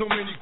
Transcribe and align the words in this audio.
So 0.00 0.08
many 0.08 0.39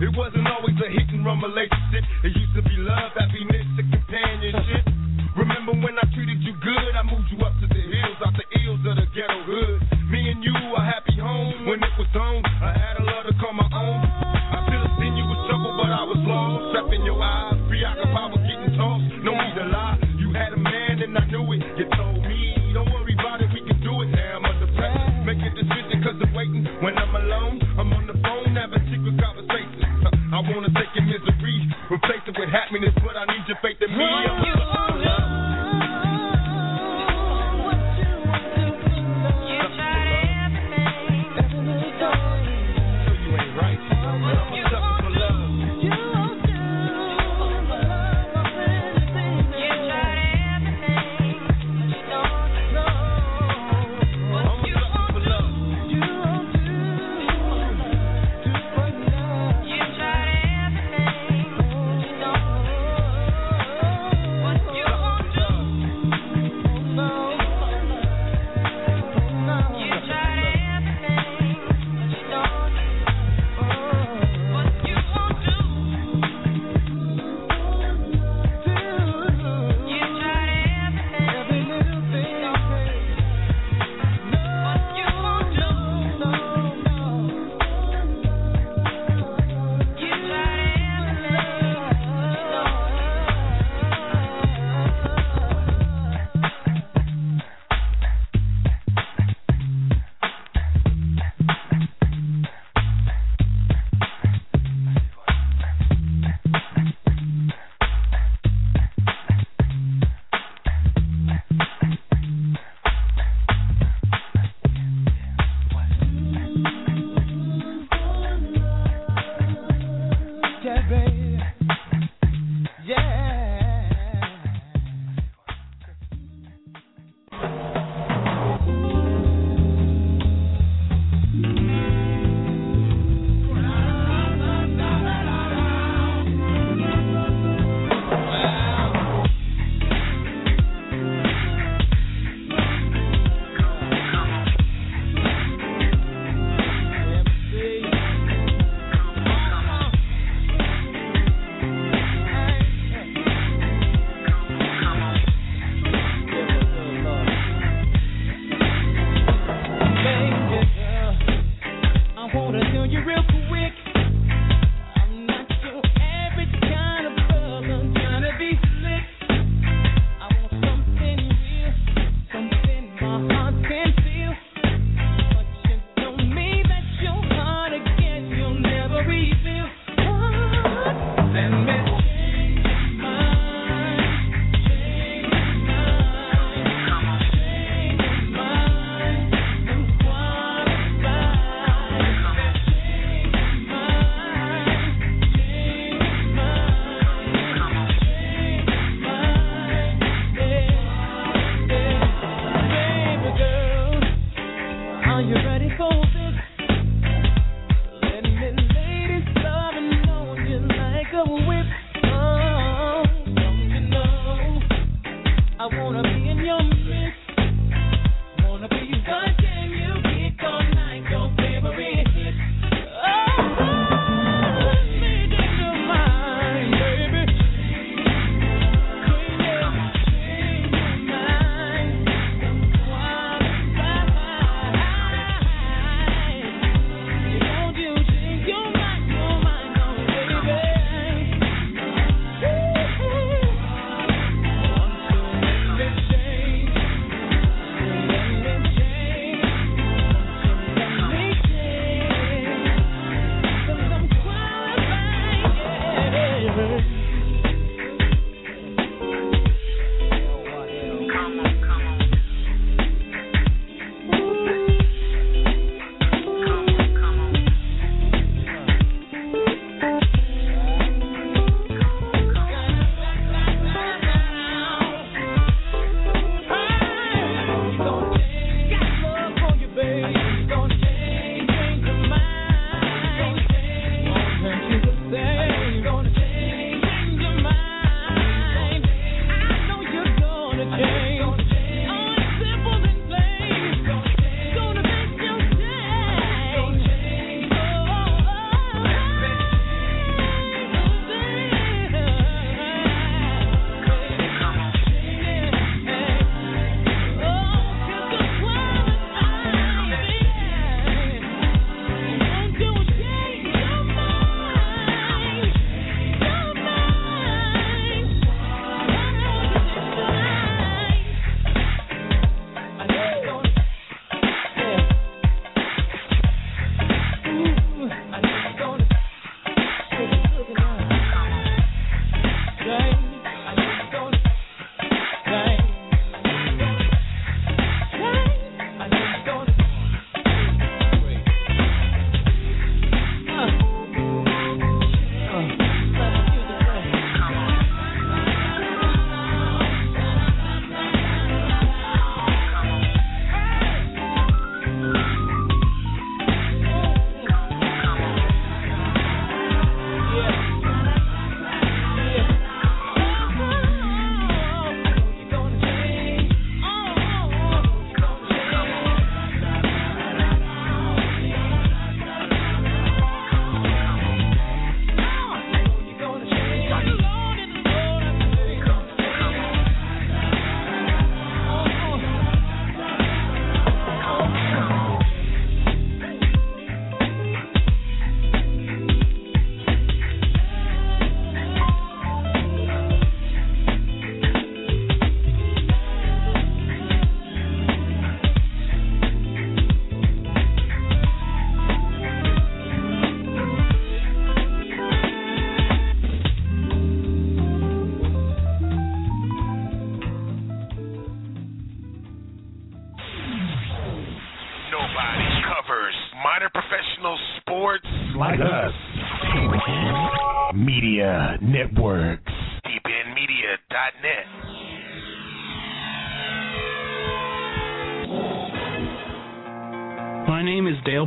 It 0.00 0.16
wasn't 0.16 0.43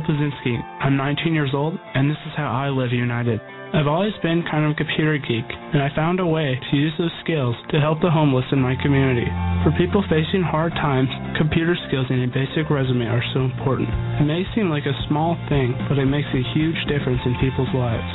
name 0.08 0.32
Pazinski. 0.32 0.56
I'm 0.80 0.96
19 0.96 1.34
years 1.34 1.50
old, 1.54 1.78
and 1.94 2.10
this 2.10 2.18
is 2.26 2.32
how 2.36 2.50
I 2.50 2.68
live 2.68 2.92
united. 2.92 3.40
I've 3.74 3.86
always 3.86 4.14
been 4.22 4.44
kind 4.50 4.64
of 4.64 4.72
a 4.72 4.80
computer 4.80 5.18
geek, 5.18 5.44
and 5.44 5.82
I 5.82 5.94
found 5.94 6.20
a 6.20 6.26
way 6.26 6.56
to 6.56 6.76
use 6.76 6.92
those 6.98 7.12
skills 7.22 7.54
to 7.70 7.80
help 7.80 8.00
the 8.00 8.10
homeless 8.10 8.46
in 8.50 8.60
my 8.60 8.74
community. 8.80 9.28
For 9.62 9.76
people 9.76 10.02
facing 10.08 10.40
hard 10.40 10.72
times, 10.72 11.08
computer 11.36 11.76
skills 11.88 12.06
and 12.08 12.24
a 12.24 12.32
basic 12.32 12.70
resume 12.70 13.04
are 13.04 13.24
so 13.34 13.44
important. 13.44 13.88
It 14.20 14.24
may 14.24 14.44
seem 14.54 14.70
like 14.70 14.86
a 14.86 14.96
small 15.08 15.36
thing, 15.48 15.76
but 15.88 15.98
it 15.98 16.08
makes 16.08 16.28
a 16.32 16.48
huge 16.56 16.80
difference 16.88 17.20
in 17.28 17.36
people's 17.44 17.72
lives. 17.76 18.08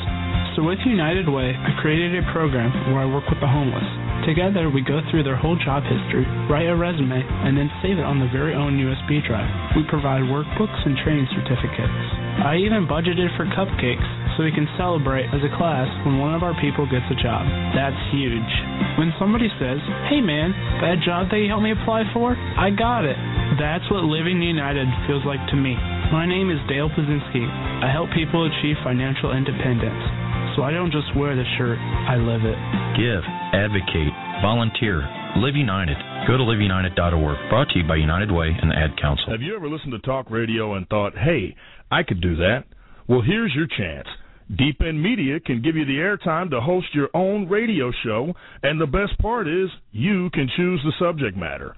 So 0.58 0.66
with 0.66 0.82
United 0.86 1.30
Way, 1.30 1.54
I 1.54 1.70
created 1.80 2.18
a 2.18 2.32
program 2.34 2.70
where 2.90 3.02
I 3.02 3.10
work 3.10 3.26
with 3.30 3.38
the 3.38 3.50
homeless. 3.50 4.03
Together, 4.24 4.72
we 4.72 4.80
go 4.80 5.04
through 5.12 5.20
their 5.20 5.36
whole 5.36 5.56
job 5.60 5.84
history, 5.84 6.24
write 6.48 6.64
a 6.64 6.72
resume, 6.72 7.20
and 7.20 7.52
then 7.52 7.68
save 7.84 8.00
it 8.00 8.08
on 8.08 8.16
their 8.16 8.32
very 8.32 8.56
own 8.56 8.80
USB 8.80 9.20
drive. 9.20 9.44
We 9.76 9.84
provide 9.84 10.24
workbooks 10.24 10.80
and 10.88 10.96
training 11.04 11.28
certificates. 11.36 11.92
I 12.40 12.56
even 12.64 12.88
budgeted 12.88 13.28
for 13.36 13.44
cupcakes 13.52 14.08
so 14.34 14.48
we 14.48 14.56
can 14.56 14.64
celebrate 14.80 15.28
as 15.28 15.44
a 15.44 15.52
class 15.60 15.86
when 16.08 16.16
one 16.16 16.32
of 16.32 16.40
our 16.40 16.56
people 16.56 16.88
gets 16.88 17.04
a 17.12 17.18
job. 17.20 17.44
That's 17.76 18.00
huge. 18.16 18.52
When 18.96 19.12
somebody 19.20 19.52
says, 19.60 19.78
hey 20.08 20.24
man, 20.24 20.56
that 20.80 21.04
job 21.04 21.28
that 21.28 21.38
you 21.44 21.52
helped 21.52 21.68
me 21.68 21.76
apply 21.76 22.08
for, 22.16 22.32
I 22.32 22.72
got 22.72 23.04
it. 23.04 23.20
That's 23.60 23.84
what 23.92 24.08
Living 24.08 24.40
United 24.40 24.88
feels 25.04 25.22
like 25.28 25.44
to 25.52 25.56
me. 25.56 25.76
My 26.10 26.24
name 26.24 26.48
is 26.48 26.58
Dale 26.64 26.88
Pazinski. 26.88 27.44
I 27.84 27.92
help 27.92 28.08
people 28.16 28.48
achieve 28.48 28.80
financial 28.80 29.36
independence. 29.36 30.24
So 30.56 30.62
I 30.62 30.70
don't 30.70 30.94
just 30.94 31.10
wear 31.18 31.34
the 31.34 31.42
shirt, 31.58 31.78
I 31.82 32.14
live 32.14 32.46
it. 32.46 32.58
Give, 32.94 33.26
advocate, 33.50 34.13
volunteer, 34.44 35.00
Live 35.38 35.56
United. 35.56 35.96
Go 36.28 36.36
to 36.36 36.44
liveunited.org. 36.44 37.48
Brought 37.48 37.70
to 37.70 37.78
you 37.78 37.88
by 37.88 37.96
United 37.96 38.30
Way 38.30 38.50
and 38.60 38.70
the 38.70 38.76
Ad 38.76 39.00
Council. 39.00 39.24
Have 39.30 39.40
you 39.40 39.56
ever 39.56 39.70
listened 39.70 39.92
to 39.92 39.98
talk 40.00 40.30
radio 40.30 40.74
and 40.74 40.86
thought, 40.88 41.16
hey, 41.16 41.56
I 41.90 42.02
could 42.02 42.20
do 42.20 42.36
that? 42.36 42.64
Well, 43.08 43.22
here's 43.22 43.54
your 43.54 43.66
chance. 43.66 44.06
Deep 44.54 44.82
End 44.82 45.02
Media 45.02 45.40
can 45.40 45.62
give 45.62 45.76
you 45.76 45.86
the 45.86 45.96
airtime 45.96 46.50
to 46.50 46.60
host 46.60 46.88
your 46.92 47.08
own 47.14 47.48
radio 47.48 47.90
show, 48.04 48.34
and 48.62 48.78
the 48.78 48.86
best 48.86 49.18
part 49.18 49.48
is 49.48 49.70
you 49.92 50.28
can 50.34 50.50
choose 50.54 50.80
the 50.84 50.92
subject 50.98 51.38
matter 51.38 51.74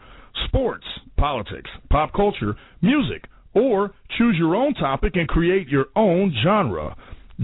sports, 0.49 0.85
politics, 1.17 1.71
pop 1.89 2.13
culture, 2.13 2.57
music, 2.83 3.27
or 3.55 3.93
choose 4.19 4.35
your 4.37 4.57
own 4.57 4.75
topic 4.75 5.15
and 5.15 5.29
create 5.29 5.69
your 5.69 5.87
own 5.95 6.35
genre. 6.45 6.97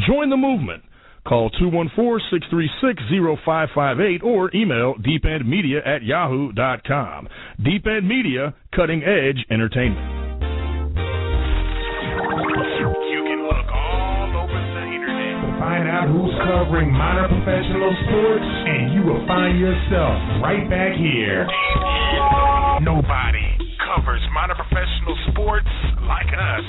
Join 0.04 0.30
the 0.30 0.36
movement. 0.36 0.82
Call 1.26 1.50
214-636-0558 1.52 4.22
or 4.24 4.50
email 4.54 4.94
deependmedia 4.96 5.86
at 5.86 6.02
yahoo.com. 6.02 7.28
Deep 7.64 7.86
End 7.86 8.08
Media, 8.08 8.54
cutting 8.74 9.02
edge 9.04 9.46
entertainment. 9.50 10.18
You 13.06 13.22
can 13.22 13.46
look 13.46 13.70
all 13.70 14.34
over 14.42 14.50
the 14.50 14.82
internet. 14.82 15.62
Find 15.62 15.86
out 15.86 16.10
who's 16.10 16.34
covering 16.42 16.90
minor 16.90 17.28
professional 17.28 17.94
sports, 18.02 18.42
and 18.66 18.90
you 18.92 19.04
will 19.06 19.24
find 19.28 19.60
yourself 19.60 20.18
right 20.42 20.68
back 20.68 20.96
here. 20.98 21.46
Nobody 22.82 23.46
covers 23.94 24.20
minor 24.34 24.56
professional 24.56 25.16
sports 25.30 25.68
like 26.02 26.34
us. 26.34 26.64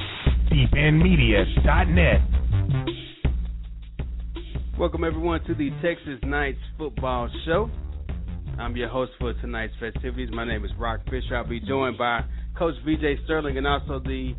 DeepEndMedia.net. 0.53 2.21
Welcome 4.83 5.05
everyone 5.05 5.41
to 5.45 5.55
the 5.55 5.69
Texas 5.81 6.19
Knights 6.23 6.59
Football 6.77 7.29
Show. 7.45 7.69
I'm 8.59 8.75
your 8.75 8.89
host 8.89 9.13
for 9.17 9.33
tonight's 9.35 9.71
festivities. 9.79 10.27
My 10.33 10.45
name 10.45 10.65
is 10.65 10.71
Rock 10.77 11.05
Fisher. 11.05 11.37
I'll 11.37 11.47
be 11.47 11.61
joined 11.61 11.97
by 11.97 12.25
Coach 12.57 12.73
BJ 12.85 13.23
Sterling 13.23 13.57
and 13.57 13.65
also 13.65 14.01
the 14.01 14.35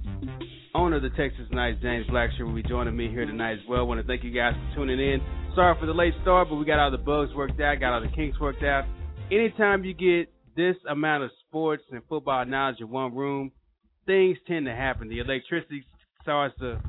owner 0.75 0.97
of 0.97 1.03
the 1.03 1.09
Texas 1.17 1.47
Knights, 1.51 1.79
James 1.81 2.07
Blackshear, 2.09 2.45
will 2.45 2.55
be 2.55 2.63
joining 2.63 2.95
me 2.95 3.09
here 3.09 3.25
tonight 3.25 3.53
as 3.53 3.59
well. 3.67 3.81
I 3.81 3.83
want 3.85 4.03
to 4.03 4.07
thank 4.07 4.23
you 4.23 4.33
guys 4.33 4.53
for 4.53 4.77
tuning 4.77 5.01
in. 5.01 5.23
Sorry 5.55 5.75
for 5.81 5.87
the 5.87 5.95
late 5.95 6.13
start, 6.21 6.49
but 6.51 6.57
we 6.57 6.67
got 6.67 6.79
all 6.79 6.91
the 6.91 6.99
bugs 6.99 7.33
worked 7.35 7.59
out, 7.63 7.81
got 7.81 7.95
all 7.95 8.03
the 8.03 8.15
kinks 8.15 8.39
worked 8.39 8.63
out. 8.63 8.85
Anytime 9.33 9.83
you 9.83 9.95
get 9.95 10.31
this 10.55 10.77
amount 10.91 11.25
of 11.25 11.31
sports 11.49 11.85
and 11.91 12.03
football 12.07 12.45
knowledge 12.45 12.81
in 12.81 12.91
one 12.91 13.15
room, 13.15 13.51
things 14.05 14.37
tend 14.47 14.67
to 14.67 14.75
happen. 14.75 15.09
The 15.09 15.21
electricity 15.21 15.87
starts 16.21 16.55
to 16.61 16.83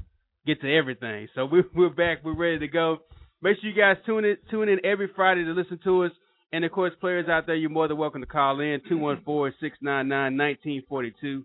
get 0.45 0.59
to 0.59 0.75
everything. 0.75 1.29
So 1.35 1.47
we're 1.73 1.89
back. 1.89 2.17
We're 2.21 2.35
ready 2.35 2.59
to 2.59 2.67
go. 2.67 2.97
Make 3.45 3.61
sure 3.61 3.69
you 3.69 3.79
guys 3.79 3.95
tune 4.07 4.25
in 4.25 4.37
tune 4.49 4.69
in 4.69 4.83
every 4.83 5.07
Friday 5.15 5.43
to 5.43 5.51
listen 5.51 5.79
to 5.83 6.05
us. 6.05 6.11
And 6.51 6.65
of 6.65 6.71
course, 6.71 6.93
players 6.99 7.29
out 7.29 7.45
there, 7.45 7.53
you're 7.53 7.69
more 7.69 7.87
than 7.87 7.95
welcome 7.95 8.21
to 8.21 8.25
call 8.25 8.59
in 8.59 8.81
214-699-1942. 8.91 11.43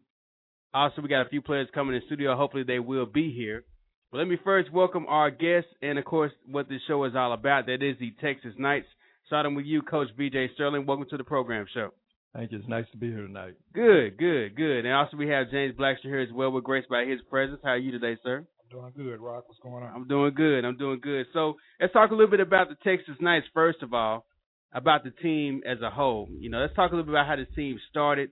Also, 0.73 1.03
we 1.03 1.11
got 1.11 1.27
a 1.27 1.29
few 1.29 1.43
players 1.43 1.69
coming 1.75 1.95
in 1.95 2.01
studio. 2.07 2.35
Hopefully, 2.35 2.63
they 2.67 2.79
will 2.79 3.05
be 3.05 3.31
here. 3.31 3.65
But 4.11 4.17
let 4.17 4.29
me 4.29 4.39
first 4.43 4.73
welcome 4.73 5.05
our 5.09 5.31
guests, 5.31 5.69
and 5.83 5.99
of 5.99 6.07
course, 6.07 6.33
what 6.51 6.71
this 6.71 6.81
show 6.89 7.05
is 7.05 7.13
all 7.15 7.35
about. 7.35 7.67
That 7.67 7.83
is 7.83 7.97
the 8.01 8.15
Texas 8.23 8.55
Knights. 8.57 8.87
Starting 9.27 9.55
with 9.55 9.67
you, 9.67 9.83
Coach 9.83 10.09
BJ 10.19 10.55
Sterling. 10.55 10.87
Welcome 10.87 11.05
to 11.11 11.19
the 11.19 11.25
program 11.25 11.67
show. 11.75 11.91
Thank 12.35 12.53
you. 12.53 12.61
It's 12.61 12.69
nice 12.69 12.87
to 12.93 12.97
be 12.97 13.09
here 13.09 13.27
tonight. 13.27 13.57
Good, 13.75 14.17
good, 14.17 14.57
good. 14.57 14.87
And 14.87 14.95
also, 14.95 15.19
we 15.19 15.29
have 15.29 15.51
James 15.51 15.75
Blackshear 15.79 16.05
here 16.05 16.21
as 16.21 16.33
well. 16.33 16.51
We're 16.51 16.63
graced 16.63 16.89
by 16.89 17.05
his 17.05 17.21
presence. 17.29 17.61
How 17.63 17.73
are 17.73 17.77
you 17.77 17.91
today, 17.91 18.17
sir? 18.23 18.47
Doing 18.71 18.93
good, 18.97 19.21
Rock. 19.21 19.49
What's 19.49 19.61
going 19.61 19.83
on? 19.83 19.93
I'm 19.95 20.07
doing 20.07 20.33
good. 20.33 20.65
I'm 20.65 20.77
doing 20.77 21.01
good. 21.03 21.27
So 21.33 21.57
let's 21.81 21.93
talk 21.93 22.13
a 22.13 22.15
little 22.15 22.31
bit 22.31 22.39
about 22.39 22.69
the 22.69 22.77
Texas 22.85 23.17
Knights 23.21 23.47
first 23.53 23.83
of 23.83 23.93
all, 23.93 24.27
about 24.73 25.03
the 25.03 25.11
team 25.11 25.63
as 25.67 25.79
a 25.83 25.91
whole. 25.91 26.29
You 26.31 26.51
know, 26.51 26.59
let's 26.59 26.75
talk 26.75 26.93
a 26.93 26.95
little 26.95 27.07
bit 27.07 27.15
about 27.15 27.27
how 27.27 27.35
the 27.35 27.47
team 27.57 27.81
started, 27.91 28.31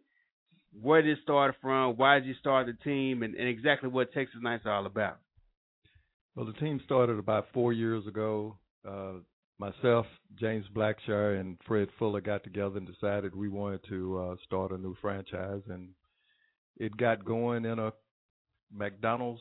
where 0.80 1.02
did 1.02 1.18
it 1.18 1.22
start 1.24 1.56
from, 1.60 1.96
why 1.96 2.20
did 2.20 2.26
you 2.26 2.34
start 2.38 2.66
the 2.66 2.84
team, 2.84 3.24
and, 3.24 3.34
and 3.34 3.48
exactly 3.48 3.88
what 3.88 4.12
Texas 4.12 4.38
Knights 4.40 4.62
are 4.64 4.74
all 4.74 4.86
about. 4.86 5.18
Well, 6.36 6.46
the 6.46 6.52
team 6.52 6.80
started 6.84 7.18
about 7.18 7.46
four 7.52 7.72
years 7.72 8.06
ago. 8.06 8.58
Uh, 8.88 9.14
myself, 9.58 10.06
James 10.38 10.66
Blackshear, 10.72 11.40
and 11.40 11.58
Fred 11.66 11.88
Fuller 11.98 12.20
got 12.20 12.44
together 12.44 12.76
and 12.76 12.86
decided 12.86 13.34
we 13.34 13.48
wanted 13.48 13.80
to 13.88 14.18
uh, 14.18 14.36
start 14.44 14.70
a 14.70 14.78
new 14.78 14.94
franchise, 15.00 15.62
and 15.68 15.88
it 16.76 16.96
got 16.96 17.24
going 17.24 17.64
in 17.64 17.80
a 17.80 17.92
McDonald's 18.72 19.40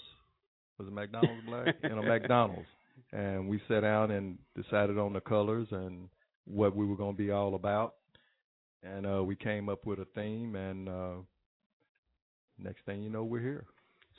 was 0.77 0.87
it 0.87 0.93
McDonald's 0.93 1.45
Black? 1.45 1.75
in 1.83 1.97
a 1.97 2.01
McDonald's. 2.01 2.67
And 3.11 3.47
we 3.47 3.61
sat 3.67 3.81
down 3.81 4.11
and 4.11 4.37
decided 4.55 4.97
on 4.97 5.13
the 5.13 5.21
colors 5.21 5.67
and 5.71 6.09
what 6.45 6.75
we 6.75 6.85
were 6.85 6.95
going 6.95 7.15
to 7.15 7.17
be 7.17 7.31
all 7.31 7.55
about. 7.55 7.95
And 8.83 9.05
uh, 9.05 9.23
we 9.23 9.35
came 9.35 9.69
up 9.69 9.85
with 9.85 9.99
a 9.99 10.07
theme, 10.15 10.55
and 10.55 10.87
uh, 10.87 11.15
next 12.59 12.85
thing 12.85 13.01
you 13.01 13.09
know, 13.09 13.23
we're 13.23 13.41
here. 13.41 13.65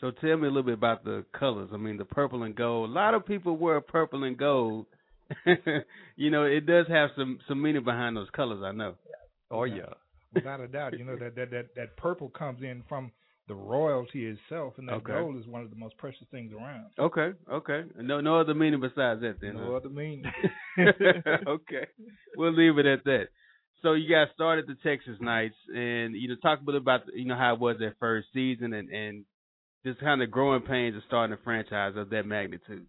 So 0.00 0.10
tell 0.10 0.36
me 0.36 0.46
a 0.46 0.50
little 0.50 0.62
bit 0.62 0.74
about 0.74 1.04
the 1.04 1.24
colors. 1.38 1.70
I 1.72 1.76
mean, 1.76 1.96
the 1.96 2.04
purple 2.04 2.42
and 2.44 2.54
gold. 2.54 2.90
A 2.90 2.92
lot 2.92 3.14
of 3.14 3.26
people 3.26 3.56
wear 3.56 3.80
purple 3.80 4.24
and 4.24 4.36
gold. 4.36 4.86
you 6.16 6.30
know, 6.30 6.44
it 6.44 6.66
does 6.66 6.86
have 6.88 7.10
some 7.16 7.38
some 7.48 7.60
meaning 7.60 7.84
behind 7.84 8.16
those 8.16 8.30
colors. 8.30 8.62
I 8.64 8.72
know. 8.72 8.94
Oh 9.50 9.64
yeah, 9.64 9.92
without 10.32 10.60
a 10.60 10.68
doubt. 10.68 10.98
You 10.98 11.04
know 11.04 11.16
that 11.16 11.34
that 11.36 11.50
that 11.50 11.74
that 11.76 11.96
purple 11.96 12.28
comes 12.28 12.62
in 12.62 12.82
from 12.88 13.12
the 13.48 13.54
royalty 13.54 14.26
itself, 14.26 14.74
and 14.78 14.88
that 14.88 14.98
Okay. 14.98 15.12
gold 15.14 15.36
is 15.36 15.46
one 15.46 15.62
of 15.62 15.70
the 15.70 15.76
most 15.76 15.96
precious 15.96 16.26
things 16.30 16.52
around. 16.52 16.86
Okay, 16.98 17.30
okay. 17.50 17.84
No 18.00 18.20
no 18.20 18.38
other 18.40 18.54
meaning 18.54 18.80
besides 18.80 19.20
that 19.22 19.36
then. 19.40 19.54
No 19.54 19.70
huh? 19.70 19.76
other 19.76 19.88
meaning. 19.88 20.24
okay. 21.46 21.86
We'll 22.36 22.52
leave 22.52 22.78
it 22.78 22.86
at 22.86 23.04
that. 23.04 23.28
So 23.82 23.92
you 23.92 24.08
guys 24.08 24.26
started 24.34 24.66
the 24.66 24.76
Texas 24.82 25.16
Knights 25.20 25.54
and 25.74 26.14
you 26.14 26.28
know 26.28 26.36
talk 26.42 26.60
a 26.60 26.64
bit 26.64 26.74
about 26.74 27.02
you 27.14 27.24
know 27.24 27.36
how 27.36 27.54
it 27.54 27.60
was 27.60 27.76
that 27.80 27.94
first 28.00 28.28
season 28.32 28.72
and 28.72 28.88
and 28.90 29.24
just 29.86 30.00
kind 30.00 30.22
of 30.22 30.30
growing 30.30 30.62
pains 30.62 30.96
of 30.96 31.02
starting 31.06 31.32
a 31.32 31.42
franchise 31.44 31.94
of 31.96 32.10
that 32.10 32.26
magnitude. 32.26 32.86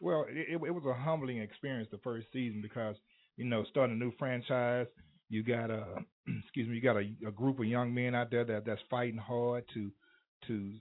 Well, 0.00 0.26
it, 0.28 0.48
it, 0.50 0.54
it 0.54 0.74
was 0.74 0.84
a 0.84 0.94
humbling 0.94 1.38
experience 1.38 1.88
the 1.90 1.98
first 1.98 2.26
season 2.32 2.60
because 2.60 2.96
you 3.36 3.44
know 3.44 3.64
starting 3.70 3.96
a 3.96 3.98
new 3.98 4.12
franchise, 4.18 4.86
you 5.28 5.42
got 5.42 5.70
a 5.70 5.84
excuse 6.44 6.68
me, 6.68 6.74
you 6.74 6.80
got 6.82 6.96
a, 6.96 7.08
a 7.26 7.30
group 7.30 7.58
of 7.60 7.66
young 7.66 7.94
men 7.94 8.14
out 8.14 8.30
there 8.30 8.44
that 8.44 8.66
that's 8.66 8.80
fighting 8.90 9.18
hard 9.18 9.64
to 9.74 9.90
to 10.48 10.72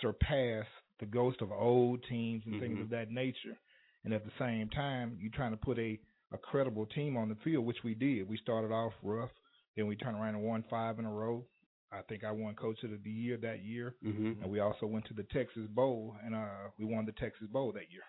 surpass 0.00 0.66
the 1.00 1.06
ghost 1.06 1.40
of 1.42 1.52
old 1.52 2.02
teams 2.08 2.42
and 2.46 2.60
things 2.60 2.78
Mhm. 2.78 2.82
of 2.82 2.88
that 2.90 3.10
nature. 3.10 3.56
And 4.04 4.14
at 4.14 4.24
the 4.24 4.30
same 4.38 4.68
time, 4.70 5.18
you're 5.20 5.32
trying 5.32 5.52
to 5.52 5.56
put 5.56 5.78
a 5.78 5.98
a 6.32 6.38
credible 6.38 6.86
team 6.86 7.16
on 7.16 7.28
the 7.28 7.36
field, 7.36 7.64
which 7.64 7.84
we 7.84 7.94
did. 7.94 8.28
We 8.28 8.36
started 8.38 8.72
off 8.72 8.92
rough, 9.00 9.30
then 9.76 9.86
we 9.86 9.94
turned 9.94 10.16
around 10.16 10.34
and 10.34 10.42
won 10.42 10.64
five 10.64 10.98
in 10.98 11.04
a 11.04 11.10
row. 11.10 11.46
I 11.92 12.02
think 12.02 12.24
I 12.24 12.32
won 12.32 12.56
Coach 12.56 12.82
of 12.82 12.90
the 13.04 13.10
Year 13.10 13.36
that 13.36 13.60
year, 13.62 13.94
Mhm. 14.02 14.42
and 14.42 14.50
we 14.50 14.58
also 14.58 14.86
went 14.86 15.04
to 15.06 15.14
the 15.14 15.22
Texas 15.22 15.68
Bowl, 15.68 16.16
and 16.24 16.34
uh, 16.34 16.70
we 16.78 16.84
won 16.84 17.06
the 17.06 17.12
Texas 17.12 17.46
Bowl 17.46 17.70
that 17.72 17.92
year. 17.92 18.02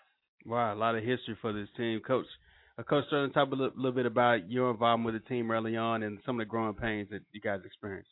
Wow, 0.46 0.74
a 0.74 0.76
lot 0.76 0.96
of 0.96 1.04
history 1.04 1.36
for 1.36 1.54
this 1.54 1.70
team, 1.74 2.00
Coach. 2.00 2.26
Uh, 2.80 2.84
Coach 2.84 3.06
Sterling, 3.06 3.32
talk 3.34 3.52
a 3.52 3.56
little, 3.56 3.76
little 3.76 3.92
bit 3.92 4.08
about 4.08 4.50
your 4.50 4.72
involvement 4.72 5.14
with 5.14 5.22
the 5.24 5.30
team 5.30 5.52
early 5.52 5.78
on 5.78 6.02
and 6.02 6.20
some 6.24 6.40
of 6.40 6.46
the 6.46 6.50
growing 6.50 6.74
pains 6.74 7.08
that 7.10 7.22
you 7.34 7.40
guys 7.40 7.64
experienced. 7.66 8.10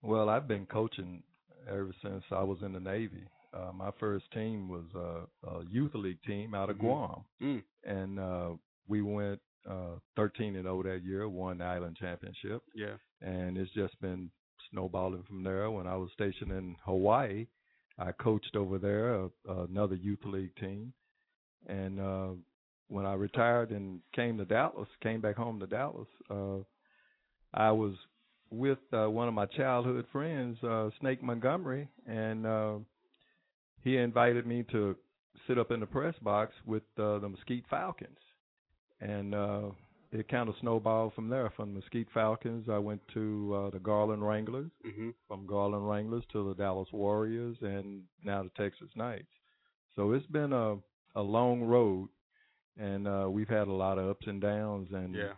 Well, 0.00 0.30
I've 0.30 0.48
been 0.48 0.64
coaching 0.66 1.22
ever 1.68 1.92
since 2.02 2.22
I 2.30 2.42
was 2.42 2.58
in 2.62 2.72
the 2.72 2.80
Navy. 2.80 3.24
Uh, 3.52 3.72
my 3.72 3.90
first 4.00 4.24
team 4.32 4.68
was 4.68 4.84
uh, 4.96 5.48
a 5.48 5.64
youth 5.70 5.94
league 5.94 6.22
team 6.26 6.54
out 6.54 6.70
of 6.70 6.76
Mhm. 6.76 6.80
Guam, 6.80 7.24
Mm. 7.40 7.62
and 7.84 8.18
uh, 8.18 8.50
we 8.88 9.00
went 9.02 9.40
uh, 9.66 9.96
13 10.16 10.56
and 10.56 10.64
0 10.64 10.82
that 10.82 11.02
year, 11.02 11.26
won 11.28 11.56
the 11.58 11.64
Island 11.64 11.96
Championship, 11.96 12.62
Yeah. 12.74 12.96
and 13.22 13.56
it's 13.56 13.70
just 13.72 13.98
been 14.00 14.30
snowballing 14.70 15.22
from 15.22 15.42
there. 15.42 15.70
When 15.70 15.86
I 15.86 15.96
was 15.96 16.10
stationed 16.12 16.52
in 16.52 16.76
Hawaii, 16.84 17.46
I 17.96 18.12
coached 18.12 18.56
over 18.56 18.76
there 18.78 19.14
uh, 19.14 19.28
another 19.70 19.94
youth 19.94 20.22
league 20.26 20.54
team, 20.56 20.92
and 21.66 21.98
uh, 21.98 22.30
when 22.88 23.06
I 23.06 23.14
retired 23.14 23.70
and 23.70 24.02
came 24.12 24.36
to 24.36 24.44
Dallas, 24.44 24.88
came 25.00 25.20
back 25.22 25.36
home 25.36 25.58
to 25.60 25.66
Dallas, 25.66 26.08
uh, 26.28 26.58
I 27.54 27.70
was 27.70 27.94
with 28.56 28.78
uh, 28.92 29.10
one 29.10 29.28
of 29.28 29.34
my 29.34 29.46
childhood 29.46 30.06
friends, 30.12 30.62
uh, 30.62 30.90
Snake 31.00 31.22
Montgomery, 31.22 31.88
and 32.06 32.46
uh, 32.46 32.74
he 33.82 33.96
invited 33.96 34.46
me 34.46 34.64
to 34.72 34.96
sit 35.46 35.58
up 35.58 35.70
in 35.70 35.80
the 35.80 35.86
press 35.86 36.14
box 36.22 36.52
with 36.66 36.82
uh, 36.98 37.18
the 37.18 37.28
Mesquite 37.28 37.64
Falcons, 37.68 38.18
and 39.00 39.34
uh, 39.34 39.62
it 40.12 40.28
kind 40.28 40.48
of 40.48 40.54
snowballed 40.60 41.12
from 41.14 41.28
there. 41.28 41.50
From 41.56 41.74
the 41.74 41.80
Mesquite 41.80 42.08
Falcons, 42.14 42.66
I 42.70 42.78
went 42.78 43.00
to 43.14 43.54
uh, 43.66 43.70
the 43.70 43.80
Garland 43.80 44.26
Wranglers. 44.26 44.70
Mm-hmm. 44.86 45.10
From 45.28 45.46
Garland 45.46 45.88
Wranglers 45.88 46.24
to 46.32 46.48
the 46.48 46.54
Dallas 46.54 46.88
Warriors, 46.92 47.56
and 47.60 48.02
now 48.22 48.42
the 48.44 48.50
Texas 48.62 48.88
Knights. 48.94 49.26
So 49.96 50.12
it's 50.12 50.26
been 50.26 50.52
a 50.52 50.76
a 51.16 51.22
long 51.22 51.62
road, 51.62 52.08
and 52.76 53.06
uh, 53.06 53.28
we've 53.30 53.48
had 53.48 53.68
a 53.68 53.72
lot 53.72 53.98
of 53.98 54.08
ups 54.08 54.26
and 54.26 54.40
downs, 54.40 54.88
and 54.92 55.14
Yeah. 55.14 55.34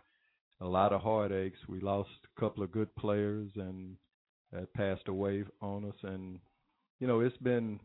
A 0.61 0.65
lot 0.65 0.93
of 0.93 1.01
heartaches. 1.01 1.59
We 1.67 1.79
lost 1.79 2.09
a 2.35 2.39
couple 2.39 2.63
of 2.63 2.71
good 2.71 2.93
players 2.95 3.49
and 3.55 3.95
that 4.51 4.73
passed 4.73 5.07
away 5.07 5.43
on 5.61 5.85
us, 5.85 5.95
and 6.03 6.39
you 6.99 7.07
know 7.07 7.19
it's 7.19 7.35
been 7.37 7.79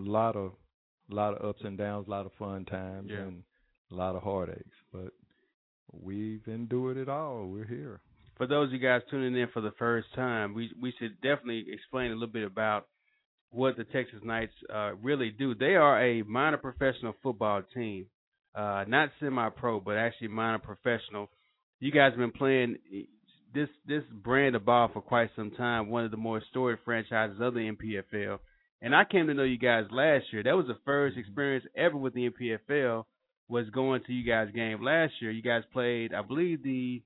a 0.00 0.02
lot 0.02 0.34
of 0.36 0.52
a 1.10 1.14
lot 1.14 1.34
of 1.34 1.48
ups 1.48 1.60
and 1.64 1.78
downs, 1.78 2.06
a 2.08 2.10
lot 2.10 2.26
of 2.26 2.32
fun 2.38 2.64
times, 2.64 3.10
Yeah. 3.10 3.18
and 3.20 3.44
a 3.92 3.94
lot 3.94 4.16
of 4.16 4.22
heartaches. 4.22 4.72
But 4.92 5.12
we've 5.92 6.46
endured 6.48 6.96
it 6.96 7.08
all. 7.08 7.46
We're 7.46 7.66
here. 7.66 8.00
For 8.36 8.46
those 8.48 8.68
of 8.68 8.72
you 8.72 8.80
guys 8.80 9.02
tuning 9.10 9.36
in 9.40 9.48
for 9.54 9.60
the 9.60 9.70
first 9.78 10.08
time, 10.14 10.54
we 10.54 10.72
we 10.80 10.92
should 10.98 11.20
definitely 11.20 11.66
explain 11.72 12.10
a 12.10 12.14
little 12.14 12.26
bit 12.32 12.44
about 12.44 12.88
what 13.50 13.76
the 13.76 13.84
Texas 13.84 14.18
Knights 14.24 14.52
uh, 14.74 14.94
really 14.96 15.30
do. 15.30 15.54
They 15.54 15.76
are 15.76 16.02
a 16.02 16.22
minor 16.22 16.56
professional 16.56 17.14
football 17.22 17.62
team, 17.72 18.06
uh, 18.56 18.84
not 18.88 19.10
semi-pro, 19.20 19.78
but 19.78 19.96
actually 19.96 20.28
minor 20.28 20.58
professional. 20.58 21.30
You 21.80 21.90
guys 21.92 22.10
have 22.12 22.18
been 22.18 22.32
playing 22.32 22.76
this 23.54 23.68
this 23.86 24.02
brand 24.22 24.56
of 24.56 24.64
ball 24.64 24.90
for 24.92 25.00
quite 25.02 25.30
some 25.36 25.50
time. 25.52 25.88
One 25.90 26.04
of 26.04 26.10
the 26.10 26.16
more 26.16 26.42
storied 26.50 26.78
franchises 26.84 27.36
of 27.40 27.54
the 27.54 27.60
NPFL. 27.70 28.38
And 28.82 28.94
I 28.94 29.04
came 29.04 29.26
to 29.28 29.34
know 29.34 29.44
you 29.44 29.58
guys 29.58 29.84
last 29.90 30.24
year. 30.32 30.42
That 30.42 30.56
was 30.56 30.66
the 30.66 30.76
first 30.84 31.16
experience 31.16 31.64
ever 31.76 31.96
with 31.96 32.14
the 32.14 32.30
NPFL. 32.30 33.04
Was 33.48 33.68
going 33.70 34.02
to 34.06 34.12
you 34.12 34.24
guys' 34.26 34.48
game 34.54 34.82
last 34.82 35.12
year. 35.20 35.30
You 35.30 35.42
guys 35.42 35.62
played, 35.72 36.14
I 36.14 36.22
believe, 36.22 36.62
the 36.62 37.02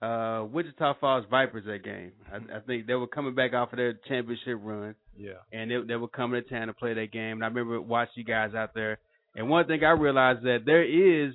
uh, 0.00 0.44
Wichita 0.44 0.94
Falls 1.00 1.24
Vipers 1.30 1.64
that 1.66 1.82
game. 1.84 2.12
I, 2.32 2.36
I 2.58 2.60
think 2.60 2.86
they 2.86 2.94
were 2.94 3.06
coming 3.08 3.34
back 3.34 3.52
off 3.52 3.72
of 3.72 3.78
their 3.78 3.94
championship 4.08 4.58
run, 4.62 4.94
Yeah. 5.16 5.32
and 5.52 5.70
they, 5.70 5.76
they 5.88 5.96
were 5.96 6.06
coming 6.08 6.40
to 6.42 6.48
town 6.48 6.68
to 6.68 6.72
play 6.72 6.94
that 6.94 7.10
game. 7.12 7.32
And 7.38 7.44
I 7.44 7.48
remember 7.48 7.80
watching 7.80 8.12
you 8.16 8.24
guys 8.24 8.54
out 8.54 8.74
there. 8.74 8.98
And 9.34 9.48
one 9.48 9.66
thing 9.66 9.82
I 9.84 9.90
realized 9.90 10.42
that 10.44 10.60
there 10.66 10.84
is 10.84 11.34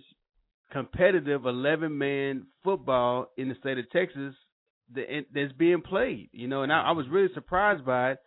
competitive 0.71 1.45
11 1.45 1.97
man 1.97 2.47
football 2.63 3.27
in 3.37 3.49
the 3.49 3.55
state 3.55 3.77
of 3.77 3.89
Texas 3.91 4.33
that, 4.93 5.25
that's 5.33 5.53
being 5.53 5.81
played. 5.81 6.29
You 6.31 6.47
know, 6.47 6.63
and 6.63 6.71
I, 6.71 6.81
I 6.81 6.91
was 6.91 7.05
really 7.09 7.33
surprised 7.33 7.85
by 7.85 8.11
it. 8.11 8.19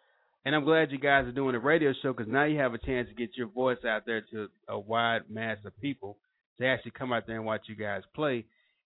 And 0.46 0.54
I'm 0.54 0.64
glad 0.64 0.92
you 0.92 0.98
guys 0.98 1.26
are 1.26 1.32
doing 1.32 1.54
a 1.54 1.58
radio 1.58 1.92
show 2.02 2.12
because 2.12 2.30
now 2.30 2.44
you 2.44 2.58
have 2.58 2.74
a 2.74 2.78
chance 2.78 3.08
to 3.08 3.14
get 3.14 3.30
your 3.34 3.48
voice 3.48 3.78
out 3.88 4.02
there 4.04 4.20
to 4.32 4.48
a 4.68 4.78
wide 4.78 5.22
mass 5.30 5.56
of 5.64 5.78
people 5.80 6.18
to 6.60 6.66
actually 6.66 6.90
come 6.90 7.12
out 7.12 7.26
there 7.26 7.36
and 7.36 7.46
watch 7.46 7.62
you 7.66 7.74
guys 7.74 8.02
play. 8.14 8.44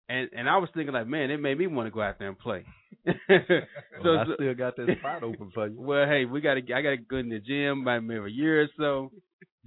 And 0.08 0.30
and 0.32 0.48
I 0.48 0.56
was 0.58 0.70
thinking 0.72 0.94
like, 0.94 1.08
man, 1.08 1.30
it 1.30 1.38
made 1.38 1.58
me 1.58 1.66
want 1.66 1.86
to 1.86 1.90
go 1.90 2.00
out 2.00 2.18
there 2.18 2.28
and 2.28 2.38
play. 2.38 2.64
Well, 4.04 4.18
I 4.18 4.24
still 4.34 4.54
got 4.54 4.76
that 4.76 4.96
spot 5.00 5.24
open 5.24 5.50
for 5.52 5.66
you. 5.66 5.80
Well, 5.80 6.06
hey, 6.06 6.24
we 6.24 6.40
got 6.40 6.54
to. 6.54 6.60
I 6.72 6.82
got 6.82 6.90
to 6.90 6.96
go 6.96 7.16
in 7.16 7.28
the 7.28 7.40
gym 7.40 7.84
by 7.84 7.98
maybe 7.98 8.20
a 8.20 8.28
year 8.28 8.62
or 8.62 8.68
so. 8.76 9.10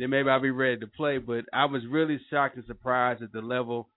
Then 0.02 0.10
maybe 0.10 0.30
I'll 0.30 0.42
be 0.42 0.52
ready 0.52 0.78
to 0.80 0.88
play. 0.88 1.20
But 1.20 1.46
I 1.54 1.66
was 1.66 1.84
really 1.90 2.20
shocked 2.30 2.56
and 2.58 2.66
surprised 2.66 3.22
at 3.22 3.32
the 3.32 3.42
level 3.42 3.88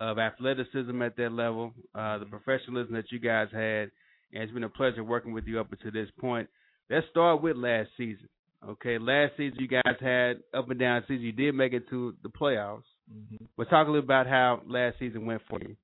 of 0.00 0.18
athleticism 0.18 1.00
at 1.02 1.16
that 1.16 1.32
level, 1.32 1.72
uh, 1.94 2.18
the 2.18 2.26
professionalism 2.26 2.94
that 2.94 3.12
you 3.12 3.20
guys 3.20 3.48
had, 3.52 3.90
and 4.32 4.42
it's 4.42 4.52
been 4.52 4.64
a 4.64 4.68
pleasure 4.68 5.04
working 5.04 5.32
with 5.32 5.46
you 5.46 5.60
up 5.60 5.70
until 5.70 5.92
this 5.92 6.10
point. 6.18 6.48
Let's 6.90 7.06
start 7.10 7.40
with 7.42 7.56
last 7.56 7.90
season. 7.96 8.28
Okay, 8.68 8.98
last 8.98 9.32
season 9.36 9.58
you 9.60 9.68
guys 9.68 9.96
had 10.00 10.38
up 10.54 10.68
and 10.70 10.78
down 10.80 11.02
season. 11.08 11.22
You 11.24 11.32
did 11.32 11.54
make 11.54 11.72
it 11.72 11.88
to 11.90 12.14
the 12.22 12.28
playoffs. 12.28 12.82
Mhm. 13.12 13.46
But 13.56 13.68
talk 13.70 13.86
a 13.86 13.90
little 13.90 14.04
about 14.04 14.26
how 14.26 14.62
last 14.66 14.98
season 14.98 15.26
went 15.26 15.42
for 15.48 15.60
you. 15.60 15.76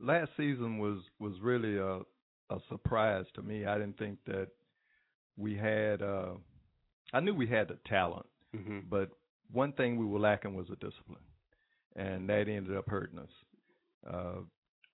last 0.00 0.30
season 0.36 0.78
was 0.78 0.98
was 1.18 1.38
really 1.40 1.78
a 1.78 2.00
a 2.50 2.60
surprise 2.68 3.24
to 3.34 3.42
me. 3.42 3.64
I 3.66 3.78
didn't 3.78 3.98
think 3.98 4.18
that 4.26 4.48
we 5.36 5.56
had. 5.56 6.02
uh 6.02 6.34
I 7.14 7.20
knew 7.20 7.34
we 7.34 7.46
had 7.46 7.68
the 7.68 7.78
talent, 7.88 8.26
Mm-hmm. 8.56 8.80
but 8.88 9.10
one 9.52 9.72
thing 9.72 9.96
we 9.96 10.04
were 10.06 10.18
lacking 10.18 10.54
was 10.54 10.66
a 10.70 10.76
discipline, 10.76 11.24
and 11.96 12.28
that 12.28 12.48
ended 12.48 12.76
up 12.76 12.88
hurting 12.88 13.18
us. 13.18 13.30
Uh, 14.08 14.40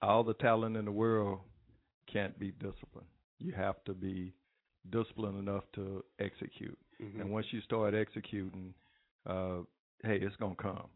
all 0.03 0.23
the 0.25 0.35
talent 0.35 0.77
in 0.77 0.85
the 0.85 0.92
world 0.92 1.40
can't 2.12 2.38
be 2.38 2.51
disciplined. 2.53 3.09
You 3.38 3.53
have 3.53 3.83
to 3.85 3.94
be 3.94 4.35
disciplined 4.90 5.38
enough 5.38 5.64
to 5.75 6.05
execute, 6.18 6.79
Mhm. 7.01 7.21
and 7.21 7.31
once 7.31 7.47
you 7.53 7.61
start 7.62 7.94
executing, 7.94 8.75
uh, 9.27 9.62
hey, 10.03 10.18
it's 10.21 10.37
gonna 10.37 10.55
come. 10.57 10.88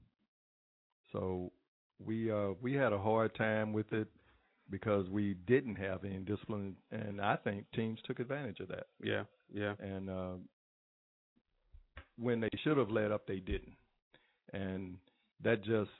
So 1.13 1.53
we 1.99 2.31
uh 2.31 2.53
we 2.61 2.73
had 2.75 2.93
a 2.93 2.99
hard 2.99 3.35
time 3.35 3.73
with 3.73 3.93
it 3.93 4.09
because 4.71 5.09
we 5.09 5.35
didn't 5.47 5.77
have 5.77 6.05
any 6.05 6.19
discipline 6.19 6.77
and 6.91 7.21
I 7.21 7.37
think 7.37 7.67
teams 7.73 8.01
took 8.05 8.21
advantage 8.21 8.61
of 8.61 8.69
that. 8.69 8.87
Yeah, 9.03 9.25
yeah. 9.53 9.75
And 9.79 10.09
uh 10.11 10.35
when 12.23 12.41
they 12.41 12.49
should 12.63 12.77
have 12.77 12.91
let 12.91 13.13
up 13.13 13.27
they 13.27 13.41
didn't. 13.41 13.77
And 14.53 14.97
that 15.43 15.65
just 15.65 15.91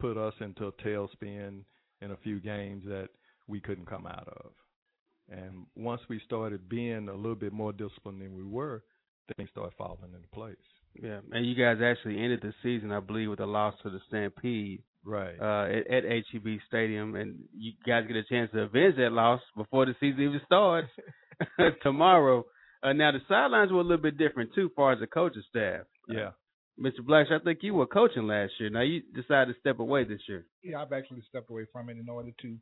put 0.00 0.16
us 0.16 0.34
into 0.40 0.66
a 0.66 0.72
tailspin 0.72 1.60
in 2.00 2.10
a 2.10 2.16
few 2.22 2.40
games 2.40 2.84
that 2.86 3.08
we 3.48 3.60
couldn't 3.60 3.86
come 3.86 4.06
out 4.06 4.28
of. 4.28 4.52
And 5.30 5.66
once 5.76 6.00
we 6.08 6.20
started 6.26 6.68
being 6.68 7.08
a 7.08 7.14
little 7.14 7.34
bit 7.36 7.52
more 7.52 7.72
disciplined 7.72 8.20
than 8.20 8.34
we 8.36 8.42
were, 8.44 8.82
things 9.36 9.48
started 9.50 9.74
falling 9.78 10.12
into 10.14 10.28
place. 10.28 10.56
Yeah, 11.00 11.20
and 11.32 11.46
you 11.46 11.54
guys 11.54 11.78
actually 11.82 12.22
ended 12.22 12.40
the 12.42 12.52
season, 12.62 12.92
I 12.92 13.00
believe, 13.00 13.30
with 13.30 13.40
a 13.40 13.46
loss 13.46 13.74
to 13.82 13.90
the 13.90 14.00
Stampede, 14.08 14.82
Right. 15.04 15.34
uh, 15.40 15.66
at, 15.90 16.04
at 16.04 16.24
HEB 16.30 16.58
Stadium, 16.68 17.14
and 17.16 17.38
you 17.56 17.72
guys 17.86 18.04
get 18.06 18.16
a 18.16 18.24
chance 18.24 18.50
to 18.52 18.62
avenge 18.62 18.96
that 18.96 19.10
loss 19.12 19.40
before 19.56 19.86
the 19.86 19.94
season 20.00 20.20
even 20.22 20.40
starts 20.44 20.88
tomorrow. 21.82 22.44
Uh, 22.82 22.92
now 22.92 23.12
the 23.12 23.20
sidelines 23.28 23.70
were 23.70 23.80
a 23.80 23.84
little 23.84 24.02
bit 24.02 24.18
different 24.18 24.50
too, 24.54 24.70
far 24.74 24.92
as 24.92 25.00
the 25.00 25.06
coaching 25.06 25.42
staff. 25.48 25.82
Yeah. 26.08 26.30
Mr. 26.80 27.00
Blacksh, 27.06 27.30
I 27.30 27.42
think 27.42 27.60
you 27.62 27.74
were 27.74 27.86
coaching 27.86 28.26
last 28.26 28.52
year. 28.58 28.70
Now 28.70 28.80
you 28.80 29.02
decided 29.14 29.54
to 29.54 29.60
step 29.60 29.78
away 29.78 30.04
this 30.04 30.22
year. 30.28 30.46
Yeah, 30.62 30.82
I've 30.82 30.92
actually 30.92 31.22
stepped 31.28 31.50
away 31.50 31.66
from 31.70 31.90
it 31.90 31.98
in 31.98 32.08
order 32.08 32.30
to 32.42 32.56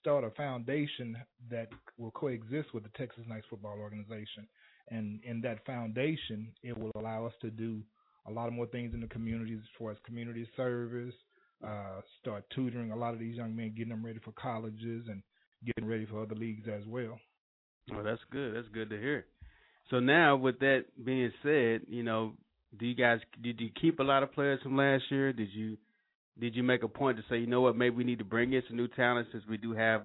start 0.00 0.24
a 0.24 0.30
foundation 0.30 1.16
that 1.50 1.68
will 1.98 2.12
coexist 2.12 2.72
with 2.72 2.84
the 2.84 2.90
Texas 2.96 3.24
Knights 3.26 3.46
Football 3.50 3.78
Organization. 3.80 4.46
And 4.88 5.20
in 5.24 5.40
that 5.40 5.66
foundation, 5.66 6.52
it 6.62 6.78
will 6.78 6.92
allow 6.94 7.26
us 7.26 7.32
to 7.42 7.50
do 7.50 7.82
a 8.28 8.30
lot 8.30 8.46
of 8.46 8.54
more 8.54 8.66
things 8.66 8.94
in 8.94 9.00
the 9.00 9.08
communities 9.08 9.58
as 9.60 9.68
far 9.78 9.90
as 9.90 9.96
community 10.06 10.48
service, 10.56 11.14
uh, 11.66 12.00
start 12.20 12.44
tutoring 12.54 12.92
a 12.92 12.96
lot 12.96 13.14
of 13.14 13.20
these 13.20 13.36
young 13.36 13.54
men, 13.54 13.74
getting 13.76 13.90
them 13.90 14.04
ready 14.04 14.20
for 14.24 14.32
colleges 14.32 15.06
and 15.08 15.22
getting 15.64 15.88
ready 15.88 16.06
for 16.06 16.22
other 16.22 16.34
leagues 16.34 16.68
as 16.68 16.86
well. 16.86 17.18
Well, 17.92 18.04
that's 18.04 18.22
good. 18.30 18.54
That's 18.54 18.68
good 18.68 18.90
to 18.90 18.98
hear. 18.98 19.26
So 19.90 20.00
now, 20.00 20.36
with 20.36 20.58
that 20.60 20.84
being 21.04 21.32
said, 21.42 21.82
you 21.88 22.02
know, 22.02 22.32
do 22.78 22.86
you 22.86 22.94
guys 22.94 23.20
did 23.42 23.60
you 23.60 23.70
keep 23.80 24.00
a 24.00 24.02
lot 24.02 24.22
of 24.22 24.32
players 24.32 24.60
from 24.62 24.76
last 24.76 25.04
year? 25.10 25.32
Did 25.32 25.48
you 25.52 25.76
did 26.38 26.54
you 26.54 26.62
make 26.62 26.82
a 26.82 26.88
point 26.88 27.16
to 27.16 27.24
say, 27.30 27.38
you 27.38 27.46
know 27.46 27.62
what, 27.62 27.76
maybe 27.76 27.96
we 27.96 28.04
need 28.04 28.18
to 28.18 28.24
bring 28.24 28.52
in 28.52 28.62
some 28.68 28.76
new 28.76 28.88
talent 28.88 29.28
since 29.32 29.44
we 29.48 29.56
do 29.56 29.72
have 29.72 30.02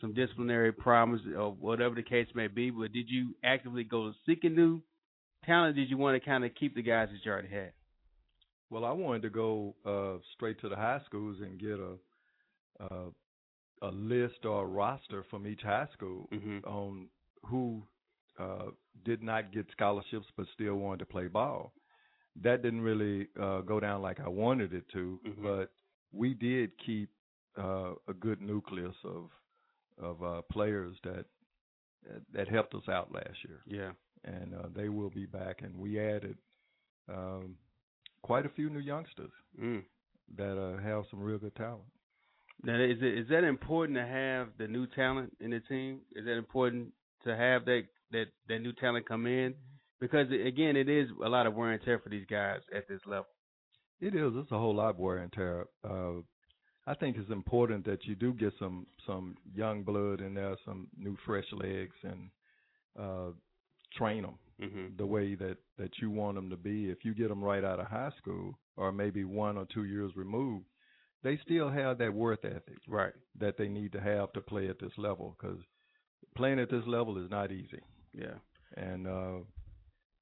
some 0.00 0.12
disciplinary 0.14 0.72
problems 0.72 1.22
or 1.36 1.52
whatever 1.52 1.94
the 1.94 2.02
case 2.02 2.26
may 2.34 2.48
be? 2.48 2.70
But 2.70 2.92
did 2.92 3.08
you 3.08 3.34
actively 3.44 3.84
go 3.84 4.12
seeking 4.26 4.56
new 4.56 4.80
talent? 5.44 5.76
Did 5.76 5.90
you 5.90 5.98
want 5.98 6.20
to 6.20 6.28
kind 6.28 6.44
of 6.44 6.54
keep 6.58 6.74
the 6.74 6.82
guys 6.82 7.08
that 7.12 7.18
you 7.24 7.30
already 7.30 7.48
had? 7.48 7.72
Well, 8.70 8.84
I 8.84 8.92
wanted 8.92 9.22
to 9.22 9.30
go 9.30 9.74
uh, 9.86 10.20
straight 10.34 10.60
to 10.60 10.68
the 10.68 10.76
high 10.76 11.00
schools 11.06 11.38
and 11.40 11.58
get 11.60 11.78
a 11.78 11.94
uh, 12.80 13.10
a 13.82 13.88
list 13.88 14.44
or 14.44 14.62
a 14.62 14.66
roster 14.66 15.24
from 15.30 15.46
each 15.46 15.60
high 15.62 15.86
school 15.92 16.28
Mm-hmm. 16.32 16.58
on 16.68 17.08
who 17.44 17.82
uh, 18.38 18.66
did 19.04 19.22
not 19.22 19.52
get 19.52 19.66
scholarships 19.72 20.26
but 20.36 20.46
still 20.54 20.74
wanted 20.76 21.00
to 21.00 21.06
play 21.06 21.28
ball. 21.28 21.72
That 22.42 22.62
didn't 22.62 22.82
really 22.82 23.28
uh, 23.40 23.60
go 23.62 23.80
down 23.80 24.00
like 24.02 24.20
I 24.20 24.28
wanted 24.28 24.72
it 24.72 24.88
to, 24.92 25.20
Mhm. 25.26 25.42
but 25.42 25.72
we 26.12 26.34
did 26.34 26.72
keep 26.78 27.10
uh, 27.56 27.94
a 28.06 28.14
good 28.14 28.40
nucleus 28.40 28.94
of 29.04 29.30
of 29.98 30.22
uh, 30.22 30.42
players 30.42 30.96
that 31.02 31.26
that 32.32 32.48
helped 32.48 32.74
us 32.74 32.88
out 32.88 33.12
last 33.12 33.36
year 33.46 33.60
Yeah. 33.66 33.92
and 34.24 34.54
uh, 34.54 34.68
they 34.74 34.88
will 34.88 35.10
be 35.10 35.26
back. 35.26 35.62
And 35.62 35.76
we 35.76 35.98
added 36.00 36.36
um, 37.08 37.56
quite 38.22 38.46
a 38.46 38.50
few 38.50 38.70
new 38.70 38.78
youngsters 38.80 39.32
Mm. 39.60 39.84
that 40.36 40.56
uh, 40.58 40.80
have 40.82 41.04
some 41.10 41.20
real 41.20 41.38
good 41.38 41.54
talent. 41.56 41.82
Now, 42.62 42.74
is 42.80 42.98
it 43.02 43.18
is 43.18 43.28
that 43.28 43.44
important 43.44 43.96
to 43.98 44.06
have 44.06 44.48
the 44.58 44.66
new 44.68 44.86
talent 44.86 45.36
in 45.40 45.50
the 45.50 45.60
team? 45.60 46.00
Is 46.14 46.24
that 46.24 46.36
important 46.36 46.92
to 47.24 47.36
have 47.36 47.64
that 47.66 47.84
that 48.12 48.26
that 48.48 48.58
new 48.60 48.72
talent 48.72 49.08
come 49.08 49.26
in? 49.26 49.54
Because 50.00 50.28
again, 50.30 50.76
it 50.76 50.88
is 50.88 51.08
a 51.24 51.28
lot 51.28 51.46
of 51.46 51.54
wear 51.54 51.72
and 51.72 51.82
tear 51.82 51.98
for 51.98 52.08
these 52.08 52.26
guys 52.30 52.60
at 52.74 52.88
this 52.88 53.00
level. 53.06 53.26
It 54.00 54.14
is. 54.14 54.32
It's 54.36 54.52
a 54.52 54.58
whole 54.58 54.76
lot 54.76 54.90
of 54.90 54.98
wear 54.98 55.18
and 55.18 55.32
tear. 55.32 55.66
Uh, 55.82 56.20
I 56.86 56.94
think 56.94 57.16
it's 57.18 57.30
important 57.30 57.84
that 57.86 58.04
you 58.06 58.14
do 58.14 58.32
get 58.32 58.52
some 58.58 58.86
some 59.06 59.36
young 59.54 59.82
blood 59.82 60.20
in 60.20 60.34
there, 60.34 60.56
some 60.64 60.88
new 60.96 61.16
fresh 61.26 61.44
legs, 61.52 61.96
and 62.02 62.30
uh, 62.98 63.30
train 63.96 64.22
them 64.22 64.38
mm-hmm. 64.62 64.96
the 64.96 65.06
way 65.06 65.34
that 65.34 65.56
that 65.78 65.90
you 66.00 66.10
want 66.10 66.36
them 66.36 66.50
to 66.50 66.56
be. 66.56 66.88
If 66.88 67.04
you 67.04 67.14
get 67.14 67.28
them 67.28 67.42
right 67.42 67.64
out 67.64 67.80
of 67.80 67.86
high 67.86 68.10
school, 68.18 68.58
or 68.76 68.92
maybe 68.92 69.24
one 69.24 69.56
or 69.56 69.66
two 69.72 69.84
years 69.84 70.12
removed, 70.16 70.66
they 71.22 71.38
still 71.44 71.68
have 71.68 71.98
that 71.98 72.14
worth 72.14 72.44
ethic, 72.44 72.78
right? 72.86 73.12
That 73.38 73.58
they 73.58 73.68
need 73.68 73.92
to 73.92 74.00
have 74.00 74.32
to 74.32 74.40
play 74.40 74.68
at 74.68 74.78
this 74.78 74.92
level 74.96 75.36
because 75.38 75.58
playing 76.36 76.60
at 76.60 76.70
this 76.70 76.84
level 76.86 77.22
is 77.22 77.30
not 77.30 77.50
easy. 77.50 77.80
Yeah, 78.14 78.34
and 78.76 79.06
uh, 79.06 79.38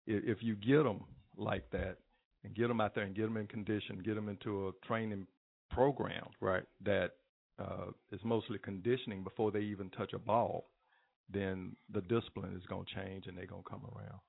if, 0.06 0.38
if 0.38 0.42
you 0.42 0.54
get 0.56 0.84
them 0.84 1.04
like 1.36 1.70
that 1.70 1.98
and 2.44 2.54
get 2.54 2.68
them 2.68 2.80
out 2.80 2.94
there 2.94 3.04
and 3.04 3.14
get 3.14 3.22
them 3.22 3.36
in 3.36 3.46
condition, 3.46 4.02
get 4.04 4.14
them 4.14 4.28
into 4.28 4.68
a 4.68 4.86
training 4.86 5.26
program, 5.70 6.26
right? 6.40 6.62
That 6.84 7.12
uh, 7.58 7.86
is 8.12 8.20
mostly 8.24 8.58
conditioning 8.58 9.24
before 9.24 9.50
they 9.50 9.60
even 9.60 9.90
touch 9.90 10.12
a 10.12 10.18
ball, 10.18 10.70
then 11.32 11.74
the 11.92 12.02
discipline 12.02 12.54
is 12.56 12.66
going 12.68 12.86
to 12.86 12.94
change 12.94 13.26
and 13.26 13.36
they're 13.36 13.46
going 13.46 13.62
to 13.62 13.68
come 13.68 13.82
around. 13.96 14.20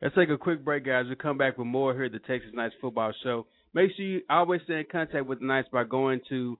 Let's 0.00 0.14
take 0.16 0.30
a 0.30 0.38
quick 0.38 0.64
break, 0.64 0.84
guys. 0.84 1.04
We'll 1.06 1.14
come 1.16 1.38
back 1.38 1.58
with 1.58 1.66
more 1.66 1.94
here 1.94 2.04
at 2.04 2.12
the 2.12 2.18
Texas 2.18 2.50
Knights 2.52 2.74
Football 2.80 3.12
Show. 3.22 3.46
Make 3.72 3.92
sure 3.96 4.04
you 4.04 4.20
always 4.28 4.60
stay 4.64 4.80
in 4.80 4.86
contact 4.90 5.26
with 5.26 5.38
the 5.38 5.46
Knights 5.46 5.68
by 5.72 5.84
going 5.84 6.20
to 6.28 6.58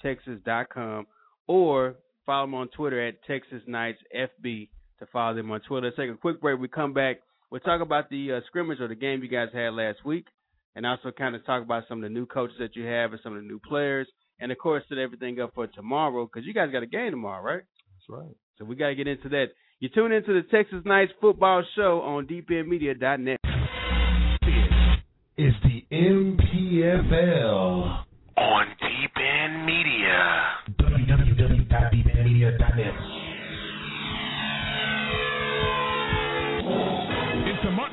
texas.com 0.00 1.06
or 1.48 1.96
follow 2.24 2.44
them 2.44 2.54
on 2.54 2.68
Twitter 2.68 3.04
at 3.06 3.22
Texas 3.24 3.62
Knights 3.66 3.98
FB 4.16 4.68
to 5.02 5.10
follow 5.12 5.34
them 5.34 5.50
on 5.50 5.60
Twitter. 5.60 5.86
Let's 5.88 5.96
take 5.96 6.10
a 6.10 6.16
quick 6.16 6.40
break. 6.40 6.58
We 6.58 6.68
come 6.68 6.92
back. 6.94 7.16
We'll 7.50 7.60
talk 7.60 7.82
about 7.82 8.08
the 8.08 8.32
uh, 8.32 8.40
scrimmage 8.46 8.80
or 8.80 8.88
the 8.88 8.94
game 8.94 9.22
you 9.22 9.28
guys 9.28 9.48
had 9.52 9.74
last 9.74 10.04
week, 10.04 10.26
and 10.74 10.86
also 10.86 11.10
kind 11.10 11.34
of 11.34 11.44
talk 11.44 11.62
about 11.62 11.84
some 11.88 11.98
of 11.98 12.02
the 12.04 12.08
new 12.08 12.24
coaches 12.24 12.56
that 12.60 12.76
you 12.76 12.84
have 12.84 13.12
and 13.12 13.20
some 13.22 13.36
of 13.36 13.42
the 13.42 13.48
new 13.48 13.58
players, 13.58 14.06
and 14.40 14.50
of 14.50 14.58
course 14.58 14.82
set 14.88 14.98
everything 14.98 15.40
up 15.40 15.52
for 15.54 15.66
tomorrow 15.66 16.24
because 16.24 16.46
you 16.46 16.54
guys 16.54 16.70
got 16.72 16.82
a 16.82 16.86
game 16.86 17.10
tomorrow, 17.10 17.42
right? 17.42 17.62
That's 17.94 18.08
right. 18.08 18.34
So 18.58 18.64
we 18.64 18.76
got 18.76 18.88
to 18.88 18.94
get 18.94 19.08
into 19.08 19.28
that. 19.30 19.46
You 19.80 19.88
tune 19.88 20.12
into 20.12 20.32
the 20.32 20.42
Texas 20.48 20.78
Knights 20.84 21.12
Football 21.20 21.64
Show 21.74 22.00
on 22.02 22.26
DeepEndMedia.net. 22.26 23.38
Is 25.36 25.54
the 25.64 25.84
MPFL 25.90 27.24
on 28.36 28.66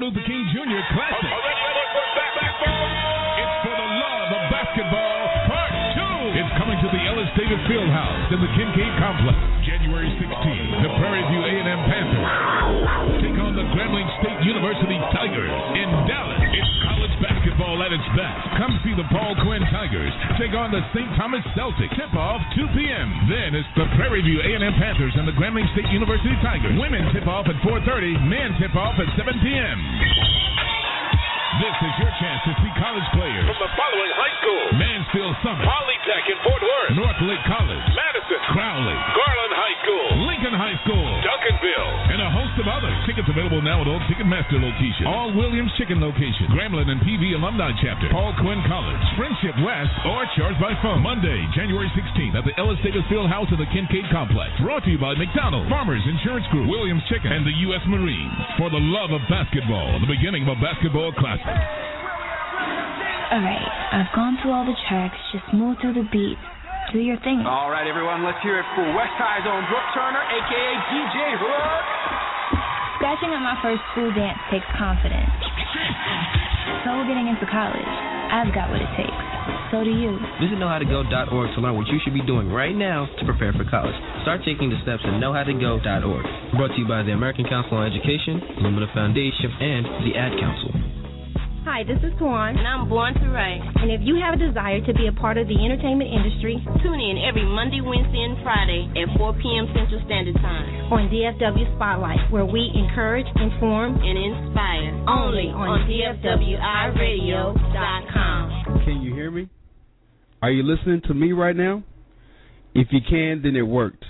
Luther 0.10 0.26
King 0.26 0.42
Jr. 0.50 0.82
Classic. 0.90 1.22
It's 1.22 1.38
for 3.62 3.78
the 3.78 3.90
love 3.94 4.30
of 4.34 4.42
basketball, 4.50 5.22
part 5.46 5.70
two. 5.94 6.34
It's 6.34 6.50
coming 6.58 6.82
to 6.82 6.90
the 6.90 6.98
Ellis 7.14 7.30
Davis 7.38 7.62
Fieldhouse 7.70 8.34
in 8.34 8.42
the 8.42 8.50
Kincaid 8.58 8.90
Complex, 8.98 9.38
January 9.70 10.10
16th. 10.18 10.82
The 10.82 10.90
Prairie 10.98 11.22
View 11.30 11.46
A&M 11.46 11.82
Panthers 11.86 13.22
take 13.22 13.38
on 13.38 13.54
the 13.54 13.70
Grambling 13.70 14.10
State 14.26 14.42
University 14.50 14.98
Tigers 15.14 15.54
at 17.90 17.98
its 17.98 18.10
best. 18.14 18.38
Come 18.62 18.78
see 18.86 18.94
the 18.94 19.08
Paul 19.10 19.34
Quinn 19.42 19.66
Tigers 19.74 20.14
take 20.38 20.54
on 20.54 20.70
the 20.70 20.78
St. 20.94 21.10
Thomas 21.18 21.42
Celtics. 21.58 21.90
Tip 21.98 22.14
off 22.14 22.38
2 22.54 22.70
p.m. 22.78 23.08
Then 23.26 23.58
it's 23.58 23.66
the 23.74 23.90
Prairie 23.98 24.22
View 24.22 24.38
A&M 24.46 24.74
Panthers 24.78 25.18
and 25.18 25.26
the 25.26 25.34
Grambling 25.34 25.66
State 25.74 25.90
University 25.90 26.38
Tigers. 26.46 26.78
Women 26.78 27.10
tip 27.10 27.26
off 27.26 27.50
at 27.50 27.58
4:30. 27.66 28.30
Men 28.30 28.54
tip 28.62 28.78
off 28.78 28.94
at 29.02 29.10
7 29.18 29.34
p.m. 29.42 29.78
This 31.58 31.76
is 31.82 31.94
your 31.98 32.14
chance 32.22 32.40
to 32.46 32.54
see 32.62 32.72
college 32.78 33.10
players. 33.18 33.44
From 33.50 33.58
the 33.58 33.74
following 33.74 34.12
high 34.14 34.36
school 34.38 34.64
Mansfield 34.78 35.36
Summit, 35.42 35.66
Polytech 35.66 36.26
in 36.30 36.38
Fort 36.46 36.62
Worth, 36.62 36.94
North 36.94 37.20
Lake 37.26 37.42
College, 37.50 37.84
Madison, 37.98 38.39
of 42.60 42.68
others. 42.68 42.92
Tickets 43.08 43.26
available 43.32 43.64
now 43.64 43.80
at 43.80 43.88
all 43.88 44.04
Ticketmaster 44.12 44.60
locations, 44.60 45.08
all 45.08 45.32
Williams 45.32 45.72
Chicken 45.80 46.04
locations, 46.04 46.52
Grambling 46.52 46.92
and 46.92 47.00
PV 47.00 47.40
Alumni 47.40 47.72
Chapter, 47.80 48.12
Paul 48.12 48.36
Quinn 48.44 48.60
College, 48.68 49.00
Friendship 49.16 49.56
West, 49.64 49.96
or 50.04 50.28
charge 50.36 50.60
by 50.60 50.76
phone. 50.84 51.00
Monday, 51.00 51.40
January 51.56 51.88
16th 51.96 52.36
at 52.36 52.44
the 52.44 52.52
Ellis 52.60 52.78
Davis 52.84 53.08
Field 53.08 53.32
House 53.32 53.48
of 53.56 53.58
the 53.58 53.70
Kincaid 53.72 54.04
Complex. 54.12 54.52
Brought 54.60 54.84
to 54.84 54.92
you 54.92 55.00
by 55.00 55.16
McDonald's, 55.16 55.72
Farmers 55.72 56.04
Insurance 56.04 56.46
Group, 56.52 56.68
Williams 56.68 57.02
Chicken, 57.08 57.32
and 57.32 57.48
the 57.48 57.56
U.S. 57.72 57.82
Marines. 57.88 58.36
For 58.60 58.68
the 58.68 58.84
love 58.84 59.16
of 59.16 59.24
basketball, 59.32 59.96
the 60.04 60.12
beginning 60.12 60.44
of 60.44 60.54
a 60.54 60.60
basketball 60.60 61.16
classic. 61.16 61.56
Alright, 63.32 63.68
I've 63.96 64.12
gone 64.12 64.36
through 64.44 64.52
all 64.52 64.68
the 64.68 64.76
tracks, 64.92 65.16
just 65.32 65.48
move 65.56 65.80
to 65.80 65.96
the 65.96 66.04
beat. 66.12 66.38
Do 66.92 66.98
your 66.98 67.22
thing. 67.22 67.46
All 67.46 67.70
right, 67.70 67.86
everyone, 67.86 68.26
let's 68.26 68.42
hear 68.42 68.58
it 68.58 68.66
for 68.74 68.82
West 68.98 69.14
High 69.16 69.46
Zone 69.46 69.62
Brooke 69.70 69.90
Turner, 69.94 70.26
aka 70.26 70.70
DJ 70.90 71.38
Hook. 71.38 72.19
Scratching 73.00 73.32
at 73.32 73.40
my 73.40 73.56
first 73.64 73.80
school 73.96 74.12
dance 74.12 74.36
takes 74.52 74.68
confidence. 74.76 75.32
So 76.84 77.00
getting 77.08 77.32
into 77.32 77.48
college, 77.48 77.88
I've 78.28 78.52
got 78.52 78.68
what 78.68 78.84
it 78.84 78.92
takes. 79.00 79.24
So 79.72 79.88
do 79.88 79.90
you. 79.90 80.20
Visit 80.44 80.60
knowhowtogo.org 80.60 81.48
to 81.56 81.60
learn 81.64 81.80
what 81.80 81.88
you 81.88 81.96
should 82.04 82.14
be 82.14 82.26
doing 82.28 82.52
right 82.52 82.76
now 82.76 83.08
to 83.08 83.24
prepare 83.24 83.56
for 83.56 83.64
college. 83.72 83.96
Start 84.28 84.44
taking 84.44 84.68
the 84.68 84.76
steps 84.84 85.08
at 85.08 85.16
knowhowtogo.org. 85.16 86.26
Brought 86.60 86.76
to 86.76 86.80
you 86.84 86.88
by 86.92 87.04
the 87.04 87.16
American 87.16 87.48
Council 87.48 87.80
on 87.80 87.88
Education, 87.88 88.44
Lumina 88.60 88.92
Foundation, 88.92 89.48
and 89.48 89.86
the 90.04 90.20
Ad 90.20 90.36
Council. 90.36 90.99
Hi, 91.70 91.86
this 91.86 92.02
is 92.02 92.10
Tuan. 92.18 92.58
And 92.58 92.66
I'm 92.66 92.90
Born 92.90 93.14
to 93.14 93.30
Ray. 93.30 93.62
And 93.62 93.94
if 93.94 94.02
you 94.02 94.18
have 94.18 94.34
a 94.34 94.42
desire 94.42 94.82
to 94.90 94.94
be 94.98 95.06
a 95.06 95.14
part 95.14 95.38
of 95.38 95.46
the 95.46 95.54
entertainment 95.54 96.10
industry, 96.10 96.58
tune 96.82 96.98
in 96.98 97.22
every 97.22 97.46
Monday, 97.46 97.78
Wednesday, 97.78 98.26
and 98.26 98.42
Friday 98.42 98.90
at 98.98 99.14
4 99.14 99.38
p.m. 99.38 99.70
Central 99.78 100.02
Standard 100.02 100.34
Time 100.42 100.90
on 100.90 101.14
DFW 101.14 101.70
Spotlight, 101.78 102.26
where 102.34 102.50
we 102.50 102.74
encourage, 102.74 103.30
inform, 103.38 104.02
and 104.02 104.18
inspire. 104.18 104.98
Only 105.06 105.54
on 105.54 105.86
DFWIRadio.com. 105.86 108.82
Can 108.84 109.06
you 109.06 109.14
hear 109.14 109.30
me? 109.30 109.46
Are 110.42 110.50
you 110.50 110.66
listening 110.66 111.06
to 111.06 111.14
me 111.14 111.34
right 111.34 111.56
now? 111.56 111.84
If 112.74 112.88
you 112.90 113.02
can, 113.08 113.44
then 113.46 113.56
it 113.56 113.62
worked. 113.62 114.06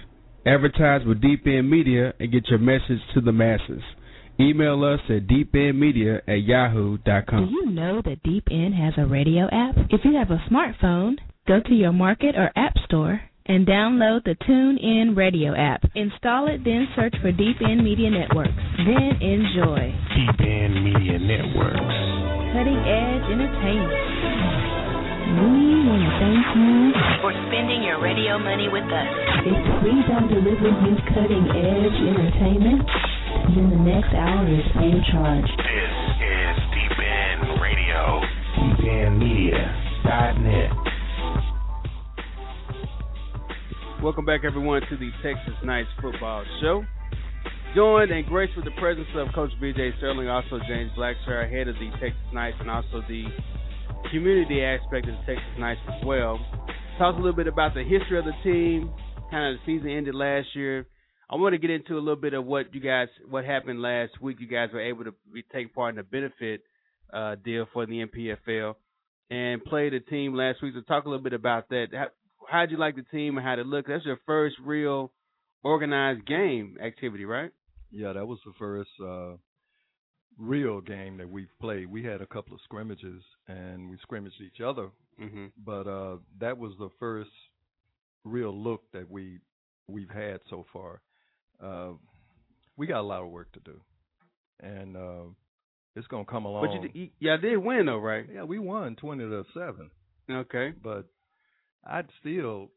Advertise 0.45 1.05
with 1.05 1.21
Deep 1.21 1.45
End 1.45 1.69
Media 1.69 2.13
and 2.21 2.31
get 2.31 2.47
your 2.47 2.59
message 2.59 3.01
to 3.15 3.19
the 3.19 3.33
masses. 3.33 3.83
Email 4.39 4.83
us 4.85 5.01
at 5.09 5.27
deependmedia 5.27 6.21
at 6.25 6.47
yahoo.com. 6.47 7.45
Do 7.45 7.51
you 7.51 7.65
know 7.71 8.01
that 8.05 8.23
Deep 8.23 8.47
End 8.49 8.73
has 8.73 8.93
a 8.97 9.05
radio 9.05 9.51
app? 9.51 9.75
If 9.89 10.01
you 10.05 10.15
have 10.15 10.31
a 10.31 10.39
smartphone, 10.49 11.15
go 11.45 11.59
to 11.59 11.73
your 11.73 11.91
market 11.91 12.35
or 12.35 12.49
app 12.55 12.73
store 12.85 13.19
and 13.47 13.67
download 13.67 14.23
the 14.23 14.37
TuneIn 14.47 15.17
Radio 15.17 15.51
app. 15.57 15.83
Install 15.93 16.47
it, 16.47 16.63
then 16.63 16.87
search 16.95 17.15
for 17.21 17.33
Deep 17.33 17.57
End 17.59 17.83
Media 17.83 18.09
Networks. 18.09 18.55
Then 18.77 19.19
enjoy. 19.19 19.91
Deep 20.15 20.39
End 20.39 20.87
Media 20.87 21.19
Networks. 21.19 21.97
Cutting 22.55 22.79
edge 22.79 23.25
entertainment. 23.27 24.39
We 25.29 25.83
want 25.83 25.99
to 25.99 26.11
thank 26.15 26.45
you 26.55 26.95
for 27.21 27.31
spending 27.51 27.83
your 27.83 27.99
radio 27.99 28.39
money 28.39 28.71
with 28.71 28.87
us. 28.87 29.09
If 29.45 29.83
we 29.83 29.93
don't 30.07 30.31
you 30.31 30.95
cutting 31.11 31.45
edge 31.53 31.97
entertainment, 32.07 32.87
then 33.47 33.69
the 33.69 33.77
next 33.83 34.13
hour 34.13 34.47
is 34.47 34.63
free 34.75 34.91
of 34.91 35.03
charge. 35.11 35.45
This 35.45 35.91
is 36.19 36.57
Deep 36.75 36.99
End 36.99 37.61
Radio. 37.61 38.21
DeepEndMedia.net. 38.59 40.71
Welcome 44.03 44.25
back, 44.25 44.41
everyone, 44.43 44.81
to 44.89 44.97
the 44.97 45.11
Texas 45.23 45.53
Knights 45.63 45.87
Football 46.01 46.43
Show. 46.61 46.83
Joined 47.75 48.11
and 48.11 48.25
graced 48.25 48.55
with 48.55 48.65
the 48.65 48.71
presence 48.79 49.07
of 49.15 49.27
Coach 49.35 49.51
B.J. 49.61 49.91
Sterling, 49.97 50.27
also 50.27 50.59
James 50.67 50.91
Blackshear, 50.97 51.51
head 51.51 51.67
of 51.67 51.75
the 51.75 51.91
Texas 51.99 52.33
Knights, 52.33 52.57
and 52.59 52.69
also 52.69 53.03
the 53.07 53.25
community 54.11 54.63
aspect 54.63 55.07
of 55.07 55.13
the 55.13 55.21
Texas 55.25 55.59
Knights 55.59 55.81
as 55.87 56.05
well. 56.05 56.39
Talk 56.97 57.15
a 57.15 57.17
little 57.17 57.35
bit 57.35 57.47
about 57.47 57.73
the 57.73 57.83
history 57.83 58.17
of 58.17 58.25
the 58.25 58.33
team, 58.43 58.91
kind 59.29 59.53
of 59.53 59.59
the 59.59 59.65
season 59.65 59.91
ended 59.91 60.15
last 60.15 60.47
year. 60.55 60.87
I 61.29 61.35
want 61.35 61.53
to 61.53 61.59
get 61.59 61.69
into 61.69 61.93
a 61.93 61.99
little 61.99 62.15
bit 62.15 62.33
of 62.33 62.45
what 62.45 62.73
you 62.73 62.81
guys, 62.81 63.07
what 63.29 63.45
happened 63.45 63.81
last 63.81 64.19
week. 64.21 64.37
You 64.39 64.47
guys 64.47 64.69
were 64.73 64.81
able 64.81 65.03
to 65.03 65.13
be, 65.33 65.43
take 65.53 65.73
part 65.75 65.91
in 65.91 65.97
the 65.97 66.03
benefit 66.03 66.61
uh, 67.13 67.35
deal 67.35 67.67
for 67.71 67.85
the 67.85 68.05
MPFL 68.05 68.75
and 69.29 69.63
play 69.63 69.89
the 69.89 69.99
team 69.99 70.33
last 70.33 70.61
week. 70.63 70.73
So 70.75 70.81
talk 70.81 71.05
a 71.05 71.09
little 71.09 71.23
bit 71.23 71.33
about 71.33 71.69
that. 71.69 71.87
How, 71.93 72.07
how'd 72.49 72.71
you 72.71 72.77
like 72.77 72.95
the 72.95 73.03
team 73.03 73.37
and 73.37 73.45
how 73.45 73.55
did 73.55 73.67
it 73.67 73.69
look? 73.69 73.87
That's 73.87 74.05
your 74.05 74.19
first 74.25 74.55
real 74.63 75.11
organized 75.63 76.25
game 76.25 76.77
activity, 76.83 77.25
right? 77.25 77.51
Yeah, 77.91 78.13
that 78.13 78.27
was 78.27 78.39
the 78.45 78.53
first 78.57 78.89
uh, 79.03 79.33
real 80.37 80.81
game 80.81 81.17
that 81.17 81.29
we've 81.29 81.47
played. 81.61 81.91
We 81.91 82.03
had 82.03 82.21
a 82.21 82.27
couple 82.27 82.55
of 82.55 82.61
scrimmages 82.63 83.21
and 83.47 83.89
we 83.89 83.97
scrimmaged 84.01 84.41
each 84.41 84.61
other 84.61 84.89
Mm-hmm. 85.21 85.47
but 85.65 85.85
uh, 85.85 86.15
that 86.39 86.57
was 86.57 86.71
the 86.79 86.87
first 86.97 87.29
real 88.23 88.55
look 88.55 88.83
that 88.93 89.09
we 89.09 89.39
we've 89.89 90.09
had 90.09 90.39
so 90.49 90.65
far. 90.71 91.01
Uh, 91.61 91.91
we 92.77 92.87
got 92.87 92.99
a 93.01 93.03
lot 93.03 93.21
of 93.21 93.29
work 93.29 93.51
to 93.53 93.59
do, 93.59 93.79
and 94.61 94.95
uh, 94.95 95.23
it's 95.95 96.07
gonna 96.07 96.25
come 96.25 96.45
along. 96.45 96.65
But 96.65 96.73
you, 96.73 96.81
did- 96.81 96.95
you, 96.95 97.09
yeah, 97.19 97.33
I 97.33 97.37
did 97.37 97.57
win 97.57 97.85
though, 97.87 97.97
right? 97.99 98.25
yeah, 98.33 98.43
we 98.43 98.59
won 98.59 98.95
twenty 98.95 99.25
to 99.25 99.43
seven, 99.53 99.91
Okay. 100.29 100.73
but 100.83 101.07
I 101.85 102.03
still 102.21 102.69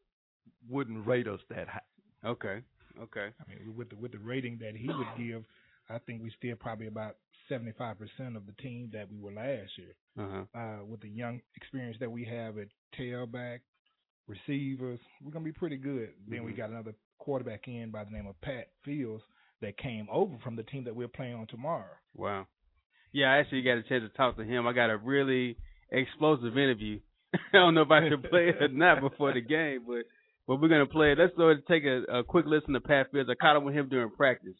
wouldn't 0.69 1.05
rate 1.07 1.27
us 1.27 1.39
that 1.49 1.67
high. 1.69 2.27
Okay. 2.29 2.61
Okay. 3.01 3.27
I 3.39 3.49
mean, 3.49 3.75
with 3.75 3.89
the 3.89 3.95
with 3.95 4.11
the 4.11 4.19
rating 4.19 4.59
that 4.61 4.75
he 4.75 4.87
would 4.87 5.07
give, 5.17 5.43
I 5.89 5.97
think 5.99 6.21
we 6.21 6.31
still 6.37 6.55
probably 6.57 6.87
about 6.87 7.15
seventy 7.49 7.71
five 7.77 7.97
percent 7.97 8.35
of 8.35 8.45
the 8.45 8.53
team 8.61 8.89
that 8.93 9.09
we 9.09 9.17
were 9.19 9.31
last 9.31 9.71
year. 9.77 9.95
Uh-huh. 10.19 10.59
Uh, 10.59 10.85
with 10.85 11.01
the 11.01 11.09
young 11.09 11.39
experience 11.55 11.97
that 12.01 12.11
we 12.11 12.23
have 12.25 12.57
at 12.59 12.67
tailback, 12.99 13.59
receivers, 14.27 14.99
we're 15.23 15.31
gonna 15.31 15.45
be 15.45 15.51
pretty 15.51 15.77
good. 15.77 16.09
Then 16.27 16.43
we 16.43 16.51
Mhm. 16.53 16.57
got 16.57 16.69
another 16.69 16.93
quarterback 17.23 17.67
in 17.67 17.89
by 17.89 18.03
the 18.03 18.11
name 18.11 18.27
of 18.27 18.39
Pat 18.41 18.67
Fields 18.83 19.23
that 19.61 19.77
came 19.77 20.07
over 20.11 20.35
from 20.43 20.57
the 20.57 20.63
team 20.63 20.83
that 20.83 20.95
we're 20.95 21.07
playing 21.07 21.35
on 21.35 21.47
tomorrow. 21.47 21.85
Wow. 22.15 22.47
Yeah, 23.13 23.31
I 23.31 23.37
actually 23.37 23.61
got 23.61 23.77
a 23.77 23.83
chance 23.83 24.03
to 24.03 24.09
talk 24.09 24.35
to 24.37 24.43
him. 24.43 24.67
I 24.67 24.73
got 24.73 24.89
a 24.89 24.97
really 24.97 25.57
explosive 25.89 26.57
interview. 26.57 26.99
I 27.33 27.39
don't 27.53 27.73
know 27.73 27.83
if 27.83 27.91
I 27.91 28.09
should 28.09 28.29
play 28.29 28.49
it 28.49 28.61
or 28.61 28.67
not 28.67 29.01
before 29.01 29.33
the 29.33 29.41
game, 29.41 29.83
but 29.87 30.03
but 30.45 30.61
we're 30.61 30.67
gonna 30.67 30.85
play 30.85 31.13
it. 31.13 31.17
Let's 31.17 31.33
go 31.37 31.53
take 31.67 31.85
a, 31.85 32.03
a 32.19 32.23
quick 32.23 32.45
listen 32.45 32.73
to 32.73 32.81
Pat 32.81 33.11
Fields. 33.11 33.29
I 33.31 33.35
caught 33.35 33.55
up 33.55 33.63
with 33.63 33.73
him 33.73 33.87
during 33.87 34.09
practice. 34.09 34.57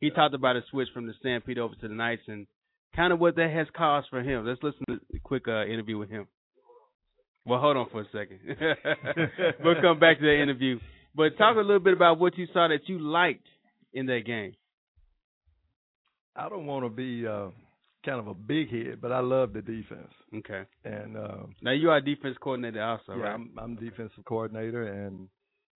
He 0.00 0.10
talked 0.10 0.34
about 0.34 0.56
a 0.56 0.62
switch 0.70 0.88
from 0.92 1.06
the 1.06 1.14
Stampede 1.20 1.58
over 1.58 1.74
to 1.74 1.88
the 1.88 1.94
Knights 1.94 2.22
and 2.26 2.46
kind 2.94 3.12
of 3.12 3.20
what 3.20 3.36
that 3.36 3.50
has 3.50 3.66
caused 3.76 4.08
for 4.10 4.20
him. 4.20 4.44
Let's 4.44 4.62
listen 4.62 4.84
to 4.88 5.00
a 5.14 5.18
quick 5.22 5.44
uh, 5.46 5.64
interview 5.64 5.96
with 5.96 6.10
him. 6.10 6.26
Well, 7.46 7.60
hold 7.60 7.76
on 7.76 7.88
for 7.90 8.02
a 8.02 8.06
second. 8.12 8.40
we'll 9.64 9.80
come 9.80 9.98
back 9.98 10.18
to 10.18 10.24
the 10.24 10.42
interview. 10.42 10.78
But 11.14 11.36
talk 11.38 11.56
a 11.56 11.60
little 11.60 11.80
bit 11.80 11.92
about 11.94 12.18
what 12.18 12.38
you 12.38 12.46
saw 12.52 12.68
that 12.68 12.88
you 12.88 12.98
liked 12.98 13.46
in 13.92 14.06
that 14.06 14.24
game. 14.26 14.54
I 16.36 16.48
don't 16.48 16.66
want 16.66 16.84
to 16.84 16.88
be 16.88 17.26
uh, 17.26 17.48
kind 18.04 18.20
of 18.20 18.28
a 18.28 18.34
big 18.34 18.70
head, 18.70 19.00
but 19.00 19.12
I 19.12 19.20
love 19.20 19.52
the 19.52 19.62
defense. 19.62 20.12
Okay. 20.36 20.62
And 20.84 21.16
uh, 21.16 21.42
Now 21.62 21.72
you 21.72 21.90
are 21.90 22.00
defense 22.00 22.36
coordinator 22.40 22.82
also, 22.82 23.16
yeah, 23.18 23.22
right? 23.24 23.34
I'm, 23.34 23.50
I'm 23.58 23.74
defensive 23.76 24.24
coordinator, 24.24 24.84
and 24.86 25.28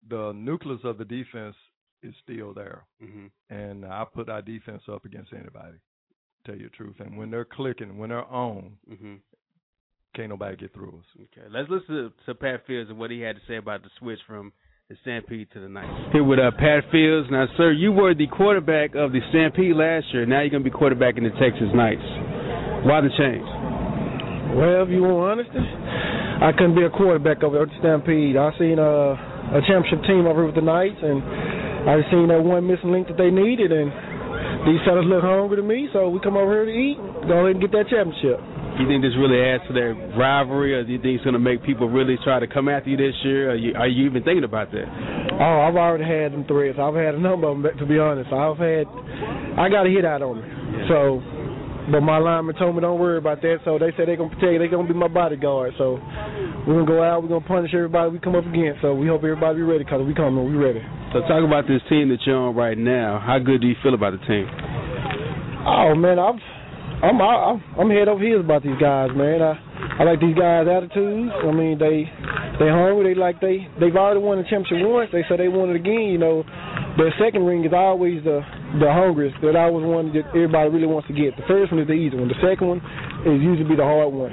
the 0.09 0.31
nucleus 0.35 0.81
of 0.83 0.97
the 0.97 1.05
defense 1.05 1.55
is 2.03 2.13
still 2.23 2.53
there. 2.53 2.83
hmm 3.01 3.27
And 3.49 3.85
I 3.85 4.05
put 4.13 4.29
our 4.29 4.41
defense 4.41 4.83
up 4.91 5.05
against 5.05 5.33
anybody. 5.33 5.77
Tell 6.45 6.55
you 6.55 6.65
the 6.65 6.69
truth. 6.69 6.95
And 6.99 7.17
when 7.17 7.31
they're 7.31 7.45
clicking, 7.45 7.97
when 7.97 8.09
they're 8.09 8.25
on, 8.25 8.73
hmm 8.87 9.15
can't 10.15 10.29
nobody 10.29 10.55
get 10.55 10.71
through 10.75 10.89
us. 10.99 11.23
Okay, 11.23 11.47
let's 11.49 11.67
listen 11.71 11.87
to, 11.95 12.13
to 12.27 12.35
Pat 12.35 12.67
Fields 12.67 12.87
and 12.91 12.99
what 12.99 13.09
he 13.09 13.19
had 13.19 13.35
to 13.35 13.41
say 13.47 13.55
about 13.55 13.81
the 13.81 13.89
switch 13.97 14.19
from 14.27 14.53
the 14.93 14.99
Stampede 15.01 15.49
to 15.49 15.59
the 15.59 15.69
Knights. 15.69 15.89
Here 16.13 16.21
with 16.21 16.37
uh, 16.37 16.53
Pat 16.53 16.85
Fields. 16.93 17.25
Now, 17.33 17.49
sir, 17.57 17.73
you 17.73 17.89
were 17.89 18.13
the 18.13 18.29
quarterback 18.29 18.93
of 18.93 19.09
the 19.09 19.25
Stampede 19.33 19.73
last 19.73 20.05
year. 20.13 20.29
Now 20.29 20.45
you're 20.45 20.53
going 20.53 20.61
to 20.61 20.69
be 20.69 20.75
quarterback 20.75 21.17
in 21.17 21.25
the 21.25 21.33
Texas 21.41 21.73
Knights. 21.73 22.05
Why 22.85 23.01
the 23.01 23.09
change? 23.17 23.41
Well, 24.53 24.85
if 24.85 24.93
you 24.93 25.01
want 25.01 25.41
honesty, 25.41 25.65
I 25.65 26.53
couldn't 26.53 26.77
be 26.77 26.85
a 26.85 26.93
quarterback 26.93 27.41
over 27.41 27.65
at 27.65 27.73
the 27.73 27.77
Stampede. 27.81 28.37
I 28.37 28.53
seen 28.61 28.77
a, 28.77 29.17
a 29.57 29.65
championship 29.65 30.05
team 30.05 30.29
over 30.29 30.45
with 30.45 30.53
the 30.53 30.61
Knights, 30.61 31.01
and 31.01 31.89
I 31.89 31.97
just 31.97 32.13
seen 32.13 32.29
that 32.29 32.45
one 32.45 32.69
missing 32.69 32.93
link 32.93 33.09
that 33.09 33.17
they 33.17 33.33
needed, 33.33 33.73
and 33.73 33.89
these 34.69 34.77
fellas 34.85 35.09
look 35.09 35.25
hungry 35.25 35.57
to 35.57 35.65
me, 35.65 35.89
so 35.89 36.05
we 36.13 36.21
come 36.21 36.37
over 36.37 36.53
here 36.53 36.69
to 36.69 36.75
eat, 36.77 37.01
go 37.25 37.49
ahead 37.49 37.57
and 37.57 37.61
get 37.65 37.73
that 37.73 37.89
championship. 37.89 38.37
You 38.79 38.87
think 38.89 39.03
this 39.03 39.13
really 39.17 39.37
adds 39.37 39.63
to 39.67 39.73
their 39.73 39.93
rivalry, 40.17 40.73
or 40.73 40.83
do 40.83 40.91
you 40.91 40.97
think 40.97 41.15
it's 41.15 41.23
going 41.23 41.37
to 41.37 41.39
make 41.39 41.63
people 41.63 41.89
really 41.89 42.17
try 42.23 42.39
to 42.39 42.47
come 42.47 42.67
after 42.67 42.89
you 42.89 42.97
this 42.97 43.13
year? 43.23 43.51
Are 43.51 43.55
you, 43.55 43.73
are 43.75 43.87
you 43.87 44.05
even 44.05 44.23
thinking 44.23 44.43
about 44.43 44.71
that? 44.71 44.89
Oh, 45.39 45.61
I've 45.61 45.77
already 45.77 46.05
had 46.05 46.33
them 46.33 46.45
threats. 46.45 46.79
I've 46.81 46.95
had 46.95 47.13
a 47.15 47.19
number 47.19 47.47
of 47.47 47.61
them, 47.61 47.77
to 47.77 47.85
be 47.85 47.99
honest. 47.99 48.33
I've 48.33 48.57
had, 48.57 48.89
I 49.61 49.69
got 49.69 49.85
a 49.85 49.91
hit 49.93 50.05
out 50.05 50.21
on 50.21 50.41
me. 50.41 50.47
So, 50.89 51.21
but 51.91 52.01
my 52.01 52.17
lineman 52.17 52.55
told 52.55 52.75
me 52.75 52.81
don't 52.81 52.99
worry 52.99 53.17
about 53.17 53.41
that. 53.41 53.59
So 53.65 53.77
they 53.77 53.91
said 53.97 54.07
they're 54.07 54.17
gonna 54.17 54.33
protect. 54.33 54.57
They're 54.57 54.71
gonna 54.71 54.87
be 54.87 54.93
my 54.95 55.11
bodyguard. 55.11 55.73
So 55.77 55.99
we're 56.65 56.79
gonna 56.79 56.87
go 56.87 57.03
out. 57.03 57.21
We're 57.21 57.29
gonna 57.29 57.45
punish 57.45 57.71
everybody 57.75 58.09
we 58.11 58.19
come 58.19 58.35
up 58.35 58.45
against. 58.47 58.81
So 58.81 58.95
we 58.95 59.07
hope 59.07 59.21
everybody 59.23 59.57
be 59.59 59.67
ready. 59.67 59.83
Cause 59.83 59.99
we 60.05 60.15
coming. 60.15 60.47
We 60.47 60.55
ready. 60.55 60.81
So 61.11 61.19
talk 61.27 61.43
about 61.43 61.67
this 61.67 61.81
team 61.89 62.09
that 62.09 62.23
you're 62.25 62.39
on 62.39 62.55
right 62.55 62.77
now. 62.77 63.19
How 63.19 63.37
good 63.37 63.61
do 63.61 63.67
you 63.67 63.75
feel 63.83 63.93
about 63.93 64.15
the 64.15 64.23
team? 64.25 64.47
Oh 65.67 65.93
man, 65.93 66.19
I've, 66.19 66.39
I'm 67.03 67.19
I'm 67.19 67.59
I'm 67.75 67.89
head 67.91 68.07
over 68.07 68.23
heels 68.23 68.45
about 68.47 68.63
these 68.63 68.79
guys, 68.79 69.11
man. 69.11 69.43
I 69.43 69.59
I 69.99 70.03
like 70.07 70.23
these 70.23 70.39
guys' 70.39 70.71
attitudes. 70.71 71.35
I 71.35 71.51
mean, 71.51 71.75
they 71.75 72.07
they 72.63 72.71
hungry. 72.71 73.11
They 73.11 73.19
like 73.19 73.43
they 73.43 73.67
they've 73.75 73.95
already 73.95 74.23
won 74.23 74.39
the 74.39 74.47
championship 74.47 74.87
once. 74.87 75.11
They 75.11 75.27
said 75.27 75.43
they 75.43 75.51
won 75.51 75.69
it 75.69 75.75
again. 75.75 76.15
You 76.15 76.17
know, 76.17 76.47
their 76.95 77.11
second 77.19 77.43
ring 77.43 77.67
is 77.67 77.75
always 77.75 78.23
the 78.23 78.39
the 78.79 78.87
hungriest. 78.87 79.35
That 79.43 79.59
always 79.59 79.83
one 79.83 80.15
that 80.15 80.31
everybody 80.31 80.71
really 80.71 80.87
wants 80.87 81.11
to 81.11 81.13
get. 81.13 81.35
The 81.35 81.43
first 81.43 81.75
one 81.75 81.83
is 81.83 81.91
the 81.91 81.99
easy 81.99 82.15
one. 82.15 82.31
The 82.31 82.39
second 82.39 82.71
one 82.71 82.79
is 83.27 83.35
usually 83.43 83.67
be 83.67 83.75
the 83.75 83.83
hard 83.83 84.15
one. 84.15 84.31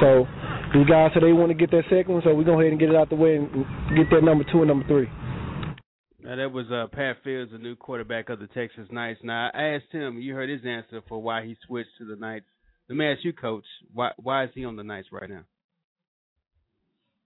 So 0.00 0.24
these 0.72 0.88
guys 0.88 1.12
said 1.12 1.20
they 1.20 1.36
want 1.36 1.52
to 1.52 1.58
get 1.58 1.68
that 1.76 1.84
second 1.92 2.16
one. 2.16 2.24
So 2.24 2.32
we 2.32 2.48
go 2.48 2.56
ahead 2.56 2.72
and 2.72 2.80
get 2.80 2.88
it 2.88 2.96
out 2.96 3.12
the 3.12 3.20
way 3.20 3.36
and 3.36 3.52
get 3.92 4.08
that 4.08 4.24
number 4.24 4.48
two 4.48 4.64
and 4.64 4.72
number 4.72 4.88
three. 4.88 5.12
Now 6.26 6.34
that 6.34 6.50
was 6.50 6.66
uh, 6.72 6.88
Pat 6.92 7.18
Fields, 7.22 7.52
the 7.52 7.58
new 7.58 7.76
quarterback 7.76 8.30
of 8.30 8.40
the 8.40 8.48
Texas 8.48 8.88
Knights. 8.90 9.20
Now 9.22 9.48
I 9.54 9.76
asked 9.76 9.92
him, 9.92 10.18
you 10.18 10.34
heard 10.34 10.50
his 10.50 10.66
answer 10.66 11.00
for 11.08 11.22
why 11.22 11.44
he 11.44 11.56
switched 11.64 11.90
to 11.98 12.04
the 12.04 12.16
Knights. 12.16 12.46
Let 12.88 12.98
me 12.98 13.06
ask 13.06 13.24
you, 13.24 13.32
Coach, 13.32 13.64
why 13.94 14.10
why 14.16 14.42
is 14.44 14.50
he 14.52 14.64
on 14.64 14.74
the 14.74 14.82
Knights 14.82 15.06
right 15.12 15.30
now? 15.30 15.44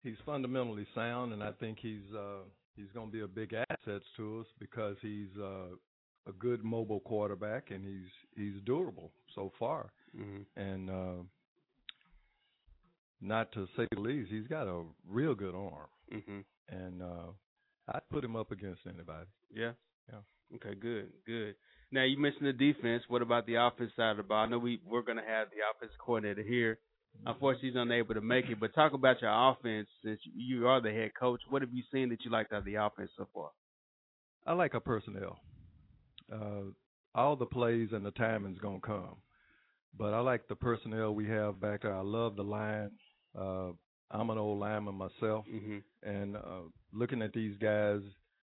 He's 0.02 0.16
fundamentally 0.24 0.86
sound, 0.94 1.34
and 1.34 1.42
I 1.42 1.52
think 1.60 1.76
he's 1.78 2.10
uh, 2.16 2.44
he's 2.74 2.90
going 2.94 3.08
to 3.08 3.12
be 3.12 3.20
a 3.20 3.28
big 3.28 3.52
asset 3.52 4.00
to 4.16 4.40
us 4.40 4.46
because 4.58 4.96
he's 5.02 5.28
uh, 5.38 5.74
a 6.26 6.32
good 6.38 6.64
mobile 6.64 7.00
quarterback 7.00 7.70
and 7.70 7.84
he's 7.84 8.10
he's 8.34 8.62
durable 8.64 9.10
so 9.34 9.52
far. 9.58 9.90
Mm-hmm. 10.18 10.58
And 10.58 10.88
uh, 10.88 11.22
not 13.20 13.52
to 13.52 13.66
say 13.76 13.86
the 13.92 14.00
least, 14.00 14.30
he's 14.30 14.46
got 14.46 14.66
a 14.66 14.84
real 15.06 15.34
good 15.34 15.54
arm, 15.54 15.88
Mm-hmm. 16.14 16.38
and 16.70 17.02
uh, 17.02 17.32
I'd 17.88 18.08
put 18.10 18.24
him 18.24 18.36
up 18.36 18.50
against 18.50 18.82
anybody. 18.86 19.26
Yeah. 19.54 19.72
Yeah. 20.10 20.56
Okay. 20.56 20.74
Good. 20.74 21.10
Good. 21.26 21.54
Now 21.92 22.04
you 22.04 22.18
mentioned 22.18 22.46
the 22.46 22.52
defense. 22.52 23.04
What 23.08 23.22
about 23.22 23.46
the 23.46 23.56
offense 23.56 23.92
side 23.96 24.12
of 24.12 24.16
the 24.16 24.22
ball? 24.24 24.44
I 24.44 24.48
know 24.48 24.58
we 24.58 24.80
we're 24.84 25.02
going 25.02 25.18
to 25.18 25.24
have 25.24 25.48
the 25.50 25.62
offensive 25.70 25.98
coordinator 25.98 26.42
here. 26.42 26.78
Unfortunately, 27.24 27.70
he's 27.70 27.78
unable 27.78 28.14
to 28.14 28.20
make 28.20 28.46
it. 28.50 28.60
But 28.60 28.74
talk 28.74 28.92
about 28.92 29.22
your 29.22 29.30
offense 29.30 29.88
since 30.04 30.20
you 30.34 30.66
are 30.68 30.82
the 30.82 30.90
head 30.90 31.12
coach. 31.18 31.40
What 31.48 31.62
have 31.62 31.72
you 31.72 31.82
seen 31.92 32.10
that 32.10 32.24
you 32.24 32.30
liked 32.30 32.52
out 32.52 32.58
of 32.58 32.64
the 32.64 32.74
offense 32.74 33.10
so 33.16 33.26
far? 33.32 33.50
I 34.46 34.52
like 34.52 34.74
our 34.74 34.80
personnel. 34.80 35.38
Uh, 36.32 36.72
all 37.14 37.36
the 37.36 37.46
plays 37.46 37.88
and 37.92 38.04
the 38.04 38.10
timing's 38.10 38.58
gonna 38.58 38.80
come, 38.80 39.16
but 39.96 40.12
I 40.12 40.20
like 40.20 40.46
the 40.48 40.56
personnel 40.56 41.14
we 41.14 41.26
have 41.28 41.60
back 41.60 41.82
there. 41.82 41.94
I 41.94 42.02
love 42.02 42.36
the 42.36 42.42
line. 42.42 42.90
Uh, 43.38 43.70
I'm 44.10 44.30
an 44.30 44.38
old 44.38 44.60
lineman 44.60 44.94
myself, 44.94 45.46
mm-hmm. 45.52 45.78
and 46.02 46.36
uh, 46.36 46.68
looking 46.96 47.22
at 47.22 47.32
these 47.32 47.56
guys 47.58 48.00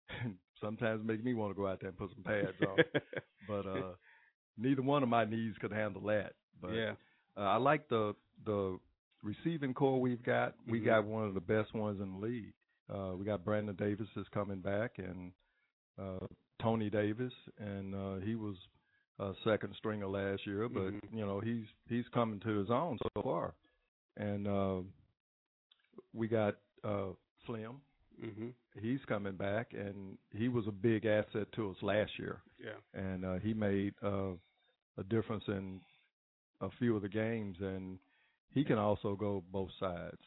sometimes 0.61 1.05
make 1.07 1.23
me 1.25 1.35
want 1.35 1.55
to 1.55 1.61
go 1.61 1.67
out 1.69 1.81
there 1.81 1.91
and 1.91 1.99
put 1.99 2.11
some 2.15 2.25
pads 2.25 2.57
on. 2.63 2.79
but 3.49 3.67
uh, 3.67 3.93
neither 4.59 4.83
one 4.83 5.03
of 5.03 5.09
my 5.09 5.25
knees 5.25 5.55
could 5.61 5.73
handle 5.73 6.03
that. 6.03 6.33
But 6.61 6.73
yeah. 6.73 6.93
uh, 7.37 7.41
I 7.43 7.57
like 7.57 7.89
the 7.89 8.15
the 8.45 8.79
receiving 9.23 9.75
core 9.75 10.01
we've 10.01 10.23
got. 10.23 10.55
We 10.67 10.81
Mhm. 10.81 10.85
got 10.87 11.05
one 11.05 11.27
of 11.29 11.35
the 11.35 11.41
best 11.41 11.75
ones 11.75 12.01
in 12.01 12.13
the 12.13 12.27
league. 12.27 12.53
Uh, 12.93 13.15
we 13.17 13.25
got 13.25 13.45
Brandon 13.45 13.77
Davis 13.77 14.09
is 14.17 14.27
coming 14.35 14.61
back, 14.61 14.99
and 14.99 15.33
uh, 16.01 16.27
Tony 16.61 16.91
Davis, 16.91 17.33
and 17.59 17.95
uh, 17.95 18.17
he 18.25 18.35
was 18.35 18.57
uh, 19.21 19.33
second 19.45 19.75
stringer 19.77 20.07
last 20.09 20.47
year, 20.47 20.69
but 20.69 20.93
Mhm. 20.93 21.01
you 21.13 21.25
know 21.27 21.41
he's 21.41 21.67
he's 21.89 22.09
coming 22.09 22.41
to 22.41 22.59
his 22.59 22.71
own 22.71 22.99
so 23.15 23.23
far, 23.23 23.55
and 24.17 24.49
uh, 24.49 24.81
we 26.15 26.27
got 26.29 26.57
uh, 26.85 27.09
Slim. 27.47 27.81
Mm-hmm. 28.23 28.49
He's 28.81 29.01
coming 29.09 29.35
back, 29.37 29.73
and 29.73 30.17
he 30.33 30.49
was 30.49 30.67
a 30.69 30.73
big 30.73 31.07
asset 31.07 31.51
to 31.53 31.71
us 31.71 31.77
last 31.83 32.13
year 32.19 32.43
Yeah. 32.63 32.79
and 32.95 33.25
uh, 33.25 33.35
he 33.37 33.53
made 33.55 33.95
uh, 34.03 34.33
a 34.99 35.05
difference 35.09 35.45
in 35.49 35.81
a 36.61 36.69
few 36.79 36.95
of 36.97 37.03
the 37.03 37.09
games, 37.09 37.57
and 37.61 37.99
he 38.51 38.65
can 38.65 38.79
also 38.79 39.17
go 39.17 39.43
both 39.51 39.71
sides. 39.81 40.21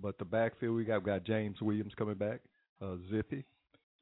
But 0.00 0.18
the 0.18 0.24
backfield, 0.24 0.76
we 0.76 0.84
got 0.84 1.02
we 1.02 1.06
got 1.06 1.24
James 1.24 1.60
Williams 1.60 1.92
coming 1.96 2.16
back, 2.16 2.40
uh, 2.82 2.96
Zippy, 3.10 3.44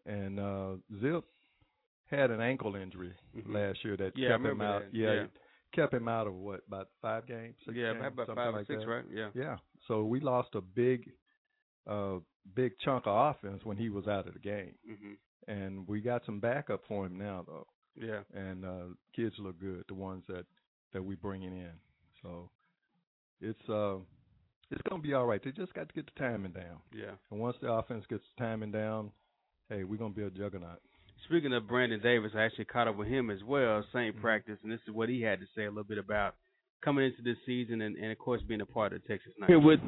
and 0.07 0.39
uh, 0.41 0.73
Zip 1.01 1.25
had 2.11 2.31
an 2.31 2.41
ankle 2.41 2.77
injury 2.77 3.13
Mhm. 3.37 3.53
last 3.55 3.85
year 3.85 3.97
that 3.97 4.17
Yeah, 4.17 4.31
kept 4.31 4.45
him 4.47 4.61
out. 4.63 4.83
that. 4.83 4.95
Yeah, 4.95 5.13
Yeah. 5.15 5.27
kept 5.73 5.93
him 5.95 6.09
out 6.09 6.27
of 6.27 6.35
what 6.35 6.63
about 6.67 6.89
five 7.03 7.27
games? 7.27 7.57
Six 7.65 7.77
Yeah, 7.77 7.93
games, 7.93 8.07
about 8.07 8.27
five 8.29 8.55
or 8.55 8.59
like 8.59 8.67
six, 8.67 8.81
that? 8.81 8.89
right? 8.89 9.05
Yeah. 9.11 9.31
Yeah. 9.35 9.59
So 9.87 10.05
we 10.05 10.21
lost 10.21 10.55
a 10.55 10.61
big, 10.61 11.11
uh, 11.87 12.19
big 12.55 12.73
chunk 12.85 13.05
of 13.07 13.35
offense 13.37 13.61
when 13.65 13.77
he 13.77 13.89
was 13.89 14.07
out 14.07 14.27
of 14.27 14.35
the 14.35 14.41
game, 14.41 14.75
Mm-hmm. 14.89 15.51
and 15.51 15.87
we 15.89 16.01
got 16.01 16.23
some 16.27 16.41
backup 16.41 16.83
for 16.89 17.07
him 17.07 17.19
now 17.19 17.45
though 17.47 17.67
Yeah. 18.01 18.21
and 18.35 18.65
uh 18.65 18.85
kids 19.15 19.35
look 19.39 19.59
good 19.61 19.85
the 19.89 19.95
ones 19.95 20.23
that 20.29 20.45
that 20.93 21.03
we 21.03 21.15
bringing 21.17 21.53
in 21.53 21.73
so 22.23 22.51
it's 23.41 23.69
uh 23.69 23.97
it's 24.71 24.83
going 24.89 25.01
to 25.01 25.07
be 25.07 25.15
all 25.15 25.27
right. 25.27 25.41
They 25.45 25.53
just 25.53 25.73
got 25.75 25.87
to 25.89 25.95
get 25.95 26.07
the 26.13 26.19
timing 26.21 26.51
down. 26.51 26.79
Yeah. 26.93 27.13
And 27.31 27.39
once 27.39 27.57
the 27.63 27.71
offense 27.71 28.05
gets 28.11 28.25
the 28.37 28.43
timing 28.43 28.73
down, 28.73 29.13
hey, 29.69 29.85
we're 29.85 29.97
going 29.97 30.13
to 30.13 30.17
be 30.19 30.27
a 30.27 30.31
juggernaut. 30.31 30.81
Speaking 31.27 31.53
of 31.55 31.69
Brandon 31.69 32.01
Davis, 32.03 32.33
I 32.35 32.43
actually 32.43 32.65
caught 32.65 32.89
up 32.89 32.97
with 32.97 33.07
him 33.07 33.31
as 33.31 33.45
well, 33.45 33.85
same 33.93 34.11
Mm-hmm. 34.15 34.21
practice, 34.23 34.59
and 34.65 34.73
this 34.73 34.81
is 34.89 34.93
what 34.93 35.09
he 35.09 35.23
had 35.23 35.39
to 35.39 35.47
say 35.55 35.67
a 35.67 35.69
little 35.69 35.85
bit 35.85 35.99
about 35.99 36.35
coming 36.85 37.05
into 37.05 37.23
this 37.23 37.37
season 37.47 37.81
and, 37.81 37.95
and 37.97 38.11
of 38.11 38.19
course 38.19 38.43
being 38.49 38.61
a 38.61 38.67
part 38.67 38.93
of 38.93 39.07
Texas 39.07 39.33
Knights. 39.39 39.51
Here 39.51 39.61
with 39.61 39.79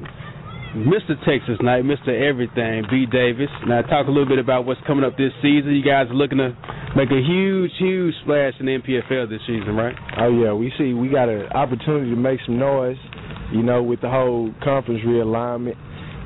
Mr. 0.75 1.17
Texas 1.25 1.57
Knight, 1.61 1.83
Mr. 1.83 2.09
Everything, 2.09 2.85
B. 2.91 3.07
Davis. 3.11 3.49
Now 3.65 3.81
talk 3.81 4.05
a 4.07 4.11
little 4.11 4.27
bit 4.27 4.37
about 4.37 4.65
what's 4.65 4.79
coming 4.85 5.03
up 5.03 5.17
this 5.17 5.31
season. 5.41 5.73
You 5.73 5.83
guys 5.83 6.07
are 6.11 6.13
looking 6.13 6.37
to 6.37 6.55
make 6.95 7.09
a 7.09 7.21
huge, 7.21 7.71
huge 7.79 8.13
splash 8.21 8.53
in 8.59 8.67
the 8.67 8.77
NPFL 8.77 9.29
this 9.29 9.41
season, 9.47 9.75
right? 9.75 9.95
Oh 10.19 10.29
yeah, 10.29 10.53
we 10.53 10.71
see 10.77 10.93
we 10.93 11.09
got 11.09 11.27
an 11.27 11.47
opportunity 11.53 12.11
to 12.11 12.15
make 12.15 12.39
some 12.45 12.59
noise, 12.59 12.97
you 13.51 13.63
know, 13.63 13.81
with 13.81 14.01
the 14.01 14.09
whole 14.09 14.53
conference 14.63 15.01
realignment 15.03 15.75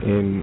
and 0.04 0.43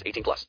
18 0.05 0.23
plus. 0.23 0.47